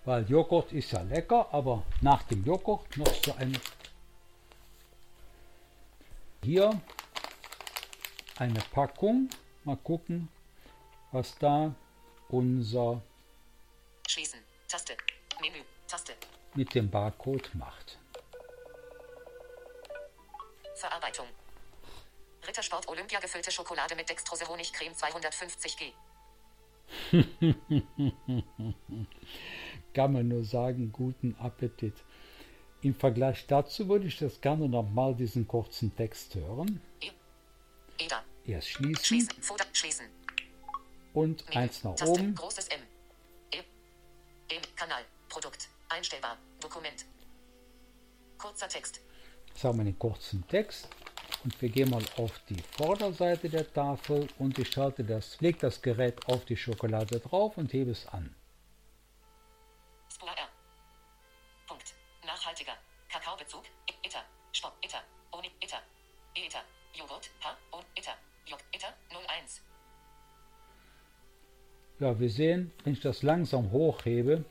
[0.04, 3.56] Weil Joghurt ist ja lecker, aber nach dem Joghurt noch so ein
[6.44, 6.82] hier
[8.38, 9.30] eine Packung.
[9.64, 10.30] Mal gucken,
[11.12, 11.74] was da
[12.30, 13.02] unser
[14.08, 14.40] Schließen.
[14.68, 14.96] Taste.
[15.42, 15.60] Menü.
[15.88, 16.14] Taste.
[16.56, 17.98] mit dem Barcode macht.
[20.76, 21.28] Verarbeitung.
[22.48, 25.94] Rittersport Olympia gefüllte Schokolade mit Dextrose Honigcreme 250g.
[29.94, 31.94] Kann man nur sagen, guten Appetit.
[32.82, 36.82] Im Vergleich dazu würde ich das gerne nochmal diesen kurzen Text hören.
[38.46, 39.04] Erst schließen.
[39.04, 39.42] Schließen.
[39.44, 39.66] Folder.
[39.74, 40.06] Schließen.
[41.14, 41.60] Und Menü.
[41.60, 42.12] eins nach Taste.
[42.12, 42.34] oben.
[42.36, 42.80] Großes M.
[43.52, 43.58] E.
[43.58, 44.60] E.
[44.76, 45.04] Kanal.
[45.28, 45.70] Produkt.
[45.90, 46.38] Einstellbar.
[46.60, 47.06] Dokument.
[48.38, 49.02] Kurzer Text.
[49.48, 50.88] Jetzt haben wir den kurzen Text.
[51.44, 55.82] Und wir gehen mal auf die Vorderseite der Tafel und ich schalte das, leg das
[55.82, 58.36] Gerät auf die Schokolade drauf und hebe es an.
[72.00, 74.46] Ja, wir sehen, wenn ich das langsam hochhebe,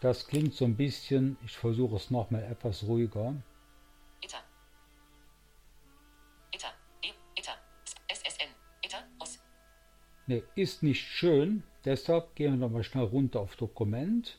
[0.00, 3.34] das klingt so ein bisschen, ich versuche es nochmal etwas ruhiger.
[4.22, 4.26] E.
[8.08, 8.48] SSN.
[10.26, 14.38] Ne, ist nicht schön, deshalb gehen wir nochmal schnell runter auf Dokument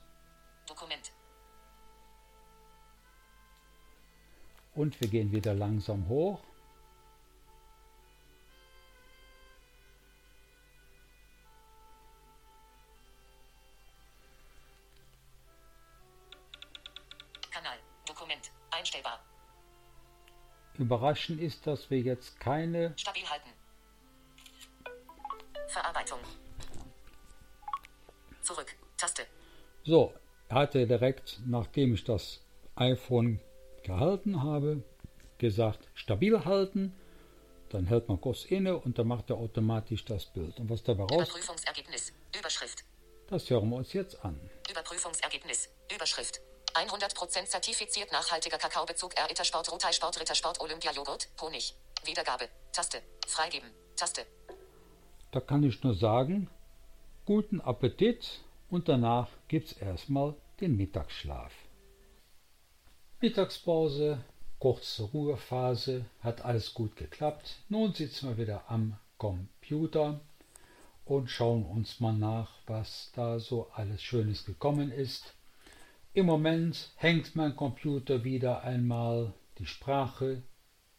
[0.68, 1.12] Dokument.
[4.76, 6.40] und wir gehen wieder langsam hoch.
[20.90, 23.52] Überraschend ist, dass wir jetzt keine Stabil halten.
[25.68, 26.18] Verarbeitung.
[28.42, 28.76] Zurück.
[28.98, 29.22] Taste.
[29.84, 30.12] So,
[30.48, 32.42] er hatte direkt, nachdem ich das
[32.76, 33.40] iPhone
[33.84, 34.82] gehalten habe,
[35.38, 36.96] gesagt, stabil halten.
[37.70, 40.60] Dann hält man kurz inne und dann macht er automatisch das Bild.
[40.60, 42.14] Und was dabei raus, Überprüfungsergebnis.
[42.36, 42.84] Überschrift.
[43.28, 44.40] das hören wir uns jetzt an.
[44.68, 45.70] Überprüfungsergebnis.
[45.94, 46.42] Überschrift.
[46.76, 51.76] 100% zertifiziert nachhaltiger Kakaobezug R Rittersport Rothai-Sport Rittersport Olympia Joghurt Honig.
[52.04, 52.50] Wiedergabe.
[52.72, 53.02] Taste.
[53.28, 53.70] Freigeben.
[53.96, 54.26] Taste.
[55.32, 56.50] Da kann ich nur sagen,
[57.26, 61.54] guten Appetit und danach gibt's erstmal den Mittagsschlaf.
[63.22, 64.24] Mittagspause,
[64.60, 67.58] kurze Ruhephase, hat alles gut geklappt.
[67.68, 70.22] Nun sitzen wir wieder am Computer
[71.06, 75.34] und schauen uns mal nach, was da so alles Schönes gekommen ist.
[76.20, 80.44] Im Moment hängt mein Computer wieder einmal, die Sprache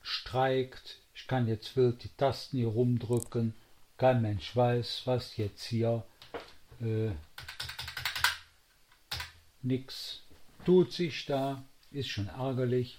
[0.00, 3.52] streikt, ich kann jetzt wild die Tasten hier rumdrücken,
[3.98, 6.06] kein Mensch weiß, was jetzt hier
[6.80, 7.10] äh,
[9.60, 10.22] nix
[10.64, 12.98] tut sich da, ist schon ärgerlich.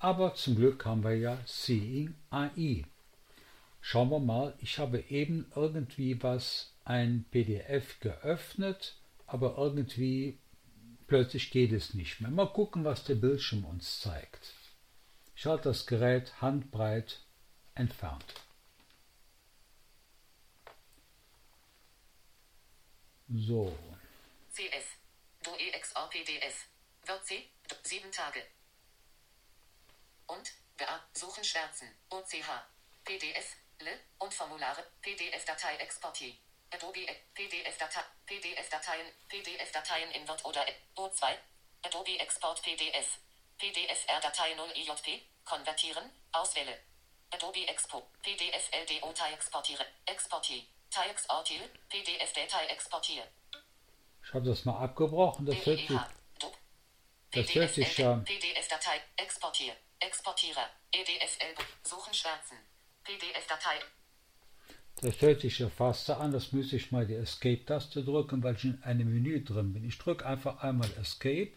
[0.00, 2.82] Aber zum Glück haben wir ja Seeing AI.
[3.80, 8.96] Schauen wir mal, ich habe eben irgendwie was, ein PDF geöffnet,
[9.28, 10.38] aber irgendwie
[11.06, 12.30] plötzlich geht es nicht mehr.
[12.30, 14.54] Mal gucken, was der Bildschirm uns zeigt.
[15.34, 17.20] Ich halte das Gerät handbreit
[17.74, 18.34] entfernt.
[23.28, 23.76] So,
[24.52, 24.96] CF.
[25.42, 26.66] DOE XR PDF.
[27.04, 27.50] Wird C.
[27.82, 28.42] 7 Tage.
[30.26, 30.52] Und.
[30.76, 31.00] BA.
[31.12, 31.88] Suchen Schwärzen.
[32.08, 32.32] OCH.
[33.04, 33.56] PDF.
[33.78, 34.00] L.
[34.18, 34.84] Und Formulare.
[35.02, 36.38] PDF-Datei exportieren.
[36.76, 38.02] Adobe E- PDF-Datei.
[38.26, 39.06] PDF-Dateien.
[39.28, 40.62] PDF-Dateien in Word oder
[40.96, 41.38] O2.
[41.82, 43.18] Adobe Export PDF.
[43.58, 45.22] PDF-R-Datei 0 IJP.
[45.44, 46.10] Konvertieren.
[46.32, 46.78] Auswähle.
[47.30, 48.02] Adobe Expo.
[48.22, 49.86] PDF LDO Datei exportiere.
[50.04, 50.62] Exportier.
[50.90, 51.60] Datei exportier.
[51.88, 53.26] PDF Datei exportier.
[54.22, 55.46] ich habe das mal abgebrochen.
[55.46, 55.88] Das hört sich,
[57.30, 59.00] das hört sich ja, PDF-Datei.
[59.16, 59.76] Exportier.
[60.00, 60.68] Exportierer.
[60.92, 61.54] EDFL.
[61.84, 62.58] Suchen Schwärzen.
[63.04, 63.78] PDF-Datei.
[65.02, 68.56] Das hört sich ja fast so an, das müsste ich mal die Escape-Taste drücken, weil
[68.56, 69.86] ich in einem Menü drin bin.
[69.86, 71.52] Ich drücke einfach einmal Escape.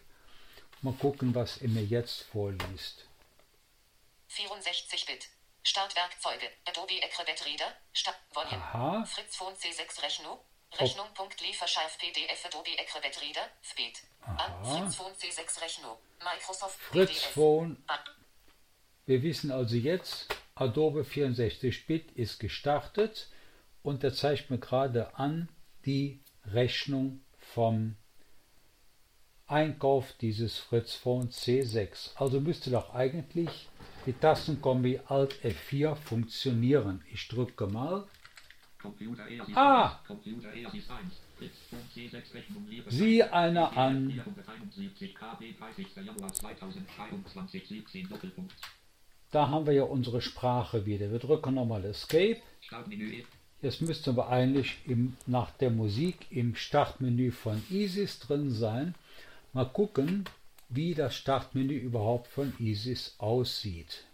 [0.82, 3.06] Mal gucken, was er mir jetzt vorliest.
[4.28, 5.28] 64 Bit.
[5.62, 6.48] Startwerkzeuge.
[6.66, 7.74] Adobe Acrobat Reader.
[7.92, 8.16] Start.
[8.32, 8.56] Volume.
[8.56, 9.04] Aha.
[9.04, 10.38] Fritz Phone C6 Rechnung.
[10.78, 11.06] Rechnung.
[11.14, 13.50] Punkt Lieferscharf PDF Adobe Acrobat Reader.
[14.22, 14.64] Aha.
[14.64, 15.96] Fritz Phone C6 Rechnung.
[16.24, 17.32] Microsoft Fritz PDF.
[17.32, 17.84] Phone.
[19.06, 20.28] Wir wissen also jetzt,
[20.60, 23.30] Adobe 64-Bit ist gestartet
[23.82, 25.48] und er zeigt mir gerade an
[25.86, 26.20] die
[26.52, 27.96] Rechnung vom
[29.46, 32.10] Einkauf dieses Fritz Phone C6.
[32.16, 33.70] Also müsste doch eigentlich
[34.04, 37.02] die Tastenkombi Alt F4 funktionieren.
[37.10, 38.06] Ich drücke mal.
[39.54, 39.98] Ah!
[39.98, 42.98] 1, Computer ERSIS 1, Fritz Phone C6 Rechnung Lieferschein.
[42.98, 44.22] Sieh einer an.
[49.30, 51.10] Da haben wir ja unsere Sprache wieder.
[51.10, 52.42] Wir drücken nochmal Escape.
[52.60, 53.24] Startmenü
[53.62, 58.94] Jetzt müsste aber eigentlich im, nach der Musik im Startmenü von ISIS drin sein.
[59.52, 60.24] Mal gucken,
[60.68, 64.04] wie das Startmenü überhaupt von ISIS aussieht.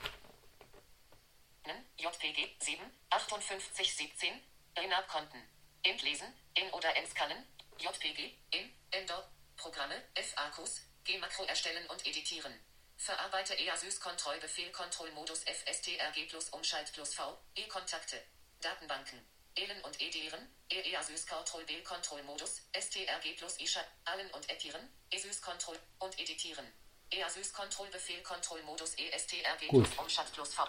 [1.98, 4.28] JPG 7 58 17
[4.76, 5.38] Renat-Konten.
[5.82, 7.38] Entlesen, in oder entscannen,
[7.78, 12.52] JPG, in, Ender, Programme, FAQs, G-Makro erstellen und editieren.
[12.96, 18.16] Verarbeite EASYS Kontrollbefehl Kontrollmodus FSTRG plus Umschalt plus V, E-Kontakte,
[18.60, 19.20] Datenbanken,
[19.54, 26.18] ELEN und EDIREN, EASYS Kontrollbefehl Kontrollmodus, STRG plus ISHA, Allen und ETIREN, ESYS Kontroll und
[26.18, 26.66] Editieren.
[27.10, 29.84] EASYS Kontrollbefehl Kontrollmodus ESTRG Gut.
[29.84, 30.64] plus Umschalt plus V.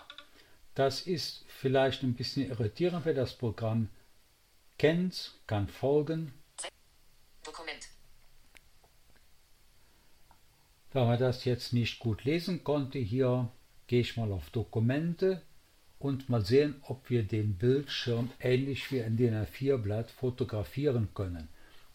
[0.76, 3.90] Das ist vielleicht ein bisschen irritierend, wer das Programm
[4.78, 6.34] kennt, kann folgen.
[7.44, 7.88] Dokument.
[10.98, 13.52] Da man das jetzt nicht gut lesen konnte, hier
[13.86, 15.44] gehe ich mal auf Dokumente
[16.00, 21.50] und mal sehen, ob wir den Bildschirm ähnlich wie ein DIN A4-Blatt fotografieren können.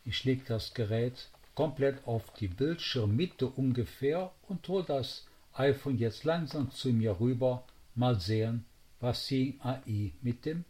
[0.04, 6.70] Ich lege das Gerät komplett auf die Bildschirmmitte ungefähr und hole das iPhone jetzt langsam
[6.70, 7.64] zu mir rüber.
[7.96, 8.64] Mal sehen,
[9.00, 10.64] was die AI mit dem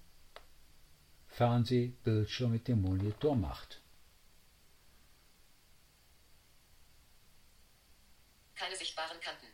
[1.27, 3.82] Fernsehbildschirm, mit dem Monitor macht.
[8.63, 9.49] Keine sichtbaren Kanten.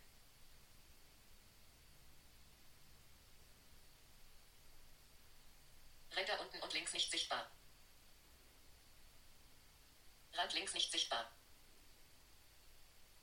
[6.15, 7.51] Ränder unten und links nicht sichtbar.
[10.35, 11.33] Rand links nicht sichtbar.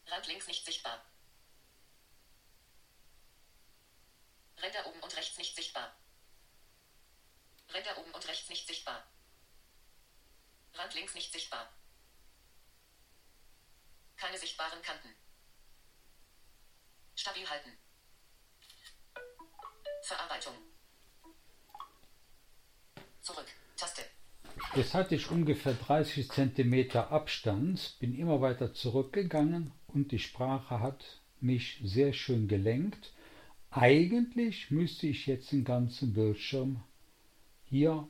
[0.07, 1.05] Rand links nicht sichtbar.
[4.57, 5.95] Ränder oben und rechts nicht sichtbar.
[7.69, 9.07] Ränder oben und rechts nicht sichtbar.
[10.73, 11.71] Rand links nicht sichtbar.
[14.17, 15.24] Keine sichtbaren Kanten.
[17.15, 17.71] Stabil halten.
[20.03, 20.53] Verarbeitung.
[23.21, 23.47] Zurück.
[23.75, 24.03] Taste.
[24.75, 31.21] Jetzt hatte ich ungefähr 30 cm Abstand, bin immer weiter zurückgegangen und die Sprache hat
[31.39, 33.13] mich sehr schön gelenkt.
[33.71, 36.83] Eigentlich müsste ich jetzt den ganzen Bildschirm
[37.63, 38.07] hier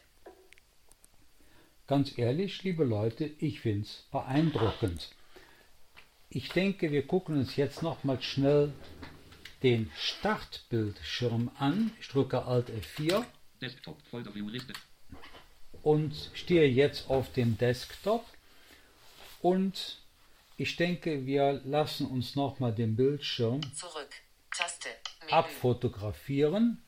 [1.86, 5.10] Ganz ehrlich, liebe Leute, ich finde es beeindruckend.
[6.30, 8.72] Ich denke, wir gucken uns jetzt nochmal schnell
[9.62, 11.92] den Startbildschirm an.
[12.00, 13.24] Ich drücke Alt F4
[13.60, 13.98] Desktop
[15.82, 18.24] und stehe jetzt auf dem Desktop.
[19.42, 19.98] Und
[20.56, 24.10] ich denke, wir lassen uns nochmal den Bildschirm Zurück.
[24.50, 24.88] Taste.
[25.28, 26.82] Abfotografieren.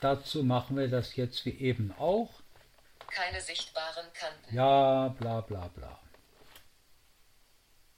[0.00, 2.30] Dazu machen wir das jetzt wie eben auch.
[3.10, 4.54] Keine sichtbaren Kanten.
[4.54, 6.00] Ja, bla bla bla.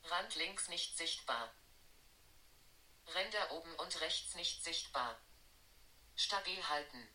[0.05, 1.53] Rand links nicht sichtbar.
[3.15, 5.17] Ränder oben und rechts nicht sichtbar.
[6.15, 7.09] Stabil halten.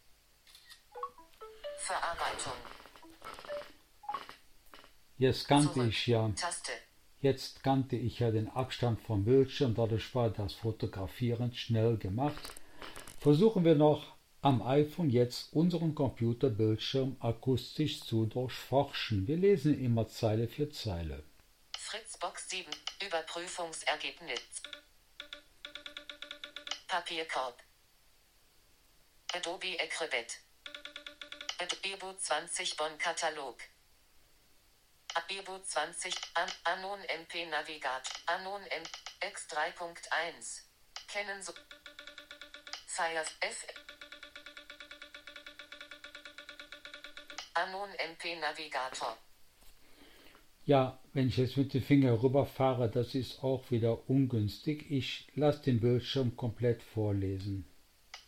[1.77, 2.53] Verarbeitung.
[5.17, 5.89] Jetzt kannte Zurück.
[5.89, 6.71] ich ja, Taste.
[7.21, 12.53] jetzt kannte ich ja den Abstand vom Bildschirm, dadurch war das Fotografieren schnell gemacht.
[13.19, 19.27] Versuchen wir noch am iPhone jetzt unseren Computerbildschirm akustisch zu durchforschen.
[19.27, 21.23] Wir lesen immer Zeile für Zeile.
[21.77, 22.69] Fritzbox 7.
[23.05, 24.61] Überprüfungsergebnis.
[26.87, 27.61] Papierkorb.
[29.33, 30.37] Adobe Acrobat.
[31.59, 33.57] Adobe 20 Bonn Katalog.
[35.15, 38.09] Adobe 20 An Anon MP Navigat.
[38.27, 38.83] Anon M
[39.19, 40.61] X 3.1.
[41.07, 41.53] Kennen so
[42.85, 43.65] Fire F
[47.63, 49.17] Anon MP Navigator.
[50.65, 54.91] Ja, wenn ich jetzt mit dem Finger rüberfahre, das ist auch wieder ungünstig.
[54.91, 57.65] Ich lasse den Bildschirm komplett vorlesen.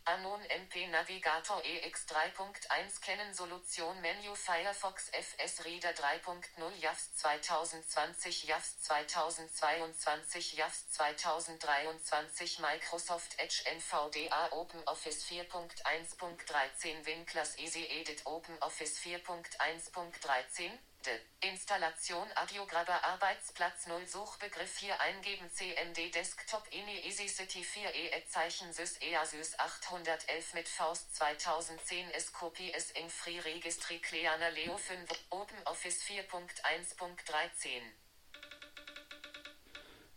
[0.10, 8.82] Anon MP Navigator EX 3.1 Kennen Solution Menü Firefox FS Reader 3.0 JAWS 2020 JAWS
[8.88, 21.12] 2022 JAWS 2023 Microsoft Edge NVDA OpenOffice 4.1.13 Winklers Easy Edit OpenOffice 4.1.13 De.
[21.50, 28.74] Installation Audiograbber Arbeitsplatz 0 Suchbegriff hier eingeben CMD Desktop INI Easy City 4 E Zeichen
[28.74, 35.10] Sys EASYS 811 mit Faust 2010 S Copy S in Free Registry Cleana Leo 5
[35.30, 37.82] Open Office 4.1.13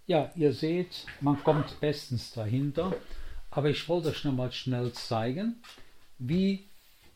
[0.06, 2.92] Ja, ihr seht, man kommt bestens dahinter,
[3.52, 5.62] aber ich wollte euch noch mal schnell zeigen,
[6.18, 6.68] wie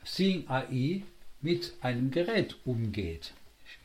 [0.05, 1.03] Seeing AI
[1.41, 3.33] mit einem Gerät umgeht.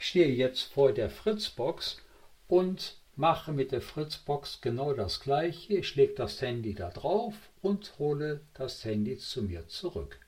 [0.01, 2.01] Stehe jetzt vor der Fritzbox
[2.47, 5.73] und mache mit der Fritzbox genau das gleiche.
[5.73, 10.19] Ich lege das Handy da drauf und hole das Handy zu mir zurück.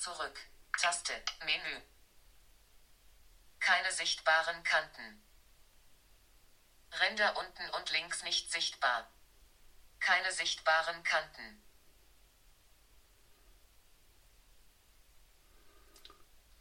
[0.00, 0.40] Zurück.
[0.76, 1.12] Taste.
[1.44, 1.80] Menü.
[3.60, 5.22] Keine sichtbaren Kanten.
[7.00, 9.08] Ränder unten und links nicht sichtbar.
[10.00, 11.62] Keine sichtbaren Kanten.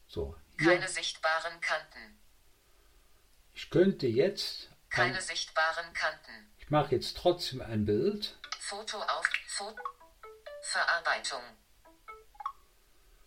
[0.08, 2.20] So, Keine hier, sichtbaren Kanten.
[3.54, 6.52] ich könnte jetzt, ein, Keine sichtbaren Kanten.
[6.58, 8.38] ich mache jetzt trotzdem ein Bild.
[8.60, 9.30] Foto auf.
[9.48, 9.82] Foto.
[10.62, 11.42] Verarbeitung.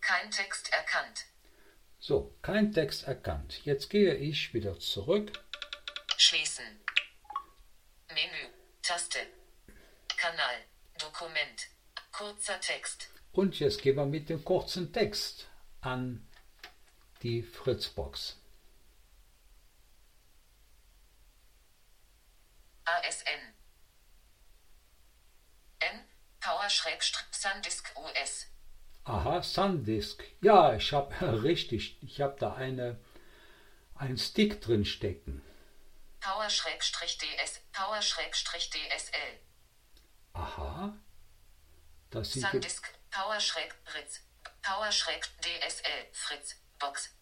[0.00, 1.24] Kein Text erkannt.
[1.98, 3.64] So, kein Text erkannt.
[3.64, 5.32] Jetzt gehe ich wieder zurück.
[6.16, 6.64] Schließen.
[8.08, 8.48] Menü.
[8.82, 9.18] Taste.
[10.16, 10.64] Kanal.
[10.98, 11.66] Dokument.
[12.12, 13.08] Kurzer Text.
[13.32, 15.48] Und jetzt gehen wir mit dem kurzen Text
[15.80, 16.26] an
[17.22, 18.36] die Fritzbox.
[22.84, 23.54] ASN.
[25.80, 26.04] N.
[26.40, 26.68] Power
[27.30, 28.46] Sandisk US.
[29.04, 30.24] Aha, Sandisk.
[30.40, 32.98] Ja, ich habe richtig, ich habe da eine
[34.00, 35.42] einen Stick drin stecken.
[36.20, 37.60] Power DS.
[37.72, 39.38] Power DSL.
[40.32, 40.98] Aha.
[42.10, 42.94] Das sind Sandisk.
[43.10, 43.38] Power
[43.84, 44.20] Fritz.
[44.62, 46.06] Power DSL.
[46.12, 46.56] Fritz.
[46.80, 47.14] Box.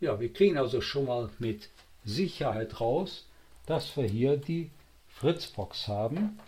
[0.00, 1.68] ja, wir kriegen also schon mal mit
[2.04, 3.26] Sicherheit raus,
[3.66, 4.70] dass wir hier die
[5.08, 6.38] Fritzbox haben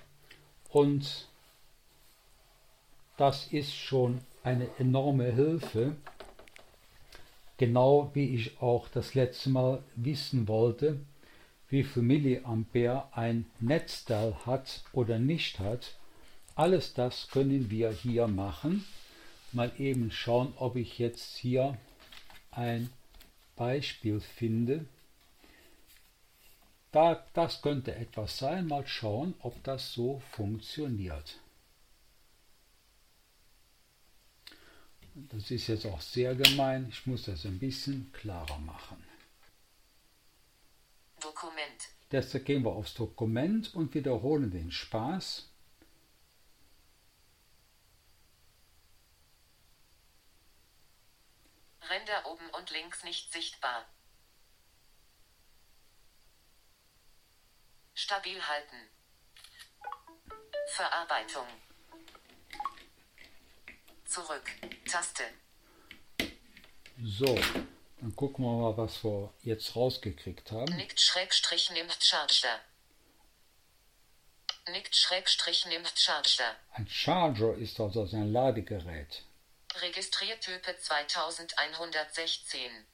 [0.71, 1.29] und
[3.17, 5.97] das ist schon eine enorme Hilfe.
[7.57, 11.01] Genau wie ich auch das letzte Mal wissen wollte,
[11.69, 15.97] wie viel Milliampere ein Netzteil hat oder nicht hat.
[16.55, 18.85] Alles das können wir hier machen.
[19.59, 21.77] Mal eben schauen, ob ich jetzt hier
[22.53, 22.93] ein
[23.57, 24.87] Beispiel finde.
[26.93, 28.69] Da, das könnte etwas sein.
[28.69, 31.41] Mal schauen, ob das so funktioniert.
[35.17, 36.87] Das ist jetzt auch sehr gemein.
[36.91, 39.03] Ich muss das ein bisschen klarer machen.
[41.21, 41.89] Dokument.
[42.13, 45.51] Deshalb gehen wir aufs Dokument und wiederholen den Spaß.
[51.91, 53.85] Ränder oben und links nicht sichtbar.
[57.95, 58.77] Stabil halten.
[60.69, 61.47] Verarbeitung.
[64.05, 64.51] Zurück.
[64.91, 65.25] Taste.
[67.03, 67.35] So,
[68.01, 70.77] dann gucken wir mal, was wir jetzt rausgekriegt haben.
[70.77, 72.61] Nickt Schrägstrich nimmt Charger.
[74.71, 76.57] Nickt Schrägstrich nimmt Charger.
[76.73, 79.25] Ein Charger ist also ein Ladegerät.
[79.75, 82.87] Registriertype 2116.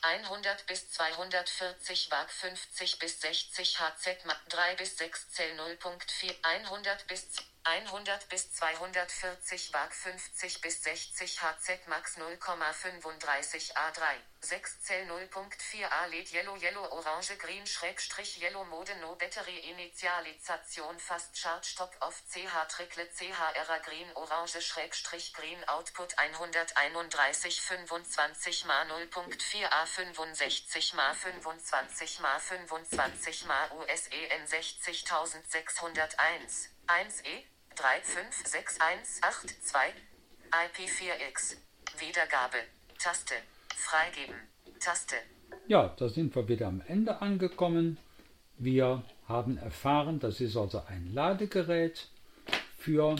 [0.00, 7.06] 100 bis 240 Watt 50 bis 60 HZ Mat 3 bis 6 Zell 0.4 100
[7.06, 14.02] bis 100 bis 240 Watt 50 bis 60 HZ Max 0,35 A3
[14.40, 20.98] 6 Zell 0.4 A LED Yellow Yellow Orange Green Schrägstrich Yellow Mode No Battery Initialisation
[20.98, 28.90] Fast Charge Stop Off CH Trickle CHR Green Orange Schrägstrich Green Output 131 25 mal
[28.90, 39.94] 0.4 A 65 mal 25 mal 25 mal USEN 60601 1E 356182
[40.50, 41.56] IP4X
[41.98, 42.58] Wiedergabe
[42.98, 43.34] Taste
[43.74, 44.34] Freigeben
[44.78, 45.16] Taste
[45.66, 47.98] Ja, da sind wir wieder am Ende angekommen.
[48.58, 52.08] Wir haben erfahren, das ist also ein Ladegerät
[52.76, 53.16] für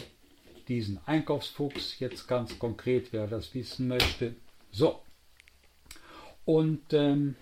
[0.68, 1.98] diesen Einkaufsfuchs.
[1.98, 4.36] Jetzt ganz konkret, wer das wissen möchte.
[4.70, 5.03] So.
[6.44, 7.36] Und ähm,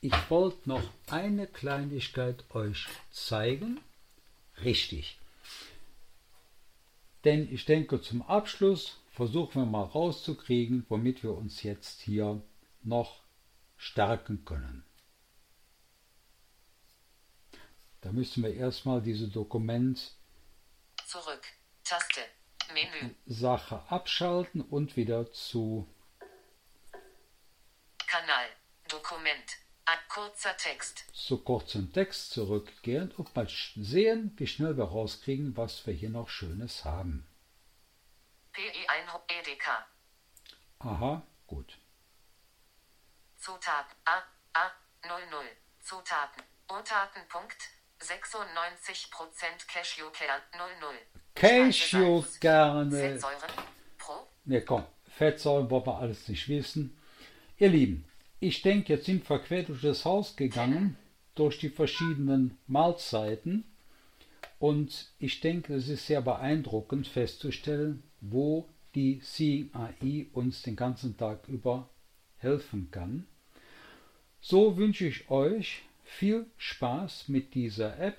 [0.00, 3.80] ich wollte noch eine Kleinigkeit euch zeigen.
[4.62, 5.18] Richtig.
[7.24, 12.42] Denn ich denke, zum Abschluss versuchen wir mal rauszukriegen, womit wir uns jetzt hier
[12.82, 13.22] noch
[13.76, 14.84] stärken können.
[18.00, 20.16] Da müssen wir erstmal dieses Dokument
[21.06, 21.42] Zurück
[21.84, 22.22] Taste
[22.72, 23.14] Menü.
[23.26, 25.86] Sache abschalten und wieder zu
[28.06, 28.46] Kanal.
[28.88, 29.56] Dokument.
[30.08, 31.04] Kurzer Text.
[31.12, 36.28] zu kurzem Text zurückgehen und mal sehen, wie schnell wir rauskriegen, was wir hier noch
[36.28, 37.26] Schönes haben.
[38.54, 39.86] PE1 EDK.
[40.80, 41.78] Aha, gut.
[43.38, 43.96] Zutaten.
[44.04, 44.22] A.
[44.52, 44.70] A.
[45.04, 45.44] 00.
[45.80, 46.42] Zutaten.
[46.68, 47.56] Zutatenpunkt.
[48.00, 50.40] 96% Cashewkern
[50.80, 50.94] 00.
[51.34, 52.98] Cashewkerne.
[52.98, 53.50] Fettsäuren.
[53.98, 54.26] Pro.
[54.44, 56.98] Ne, komm, Fettsäuren wollen wir alles nicht wissen.
[57.58, 58.04] Ihr Lieben,
[58.42, 60.96] ich denke, jetzt sind wir quer durch das Haus gegangen,
[61.36, 63.62] durch die verschiedenen Mahlzeiten.
[64.58, 71.46] Und ich denke, es ist sehr beeindruckend festzustellen, wo die CAI uns den ganzen Tag
[71.46, 71.88] über
[72.38, 73.28] helfen kann.
[74.40, 78.18] So wünsche ich euch viel Spaß mit dieser App.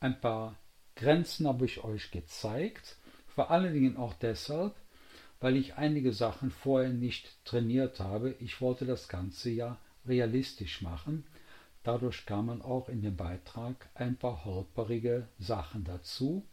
[0.00, 0.56] Ein paar
[0.96, 2.96] Grenzen habe ich euch gezeigt.
[3.26, 4.74] Vor allen Dingen auch deshalb,
[5.40, 8.34] weil ich einige Sachen vorher nicht trainiert habe.
[8.38, 11.24] Ich wollte das Ganze ja realistisch machen.
[11.82, 16.46] Dadurch kamen auch in dem Beitrag ein paar holperige Sachen dazu.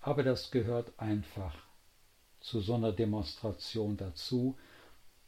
[0.00, 1.54] Aber das gehört einfach
[2.40, 4.56] zu so einer Demonstration dazu,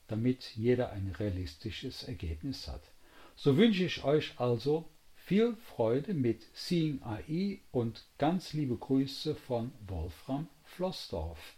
[0.06, 2.82] damit jeder ein realistisches Ergebnis hat.
[3.34, 9.72] So wünsche ich euch also viel Freude mit Seeing AI und ganz liebe Grüße von
[9.86, 11.57] Wolfram Flossdorf.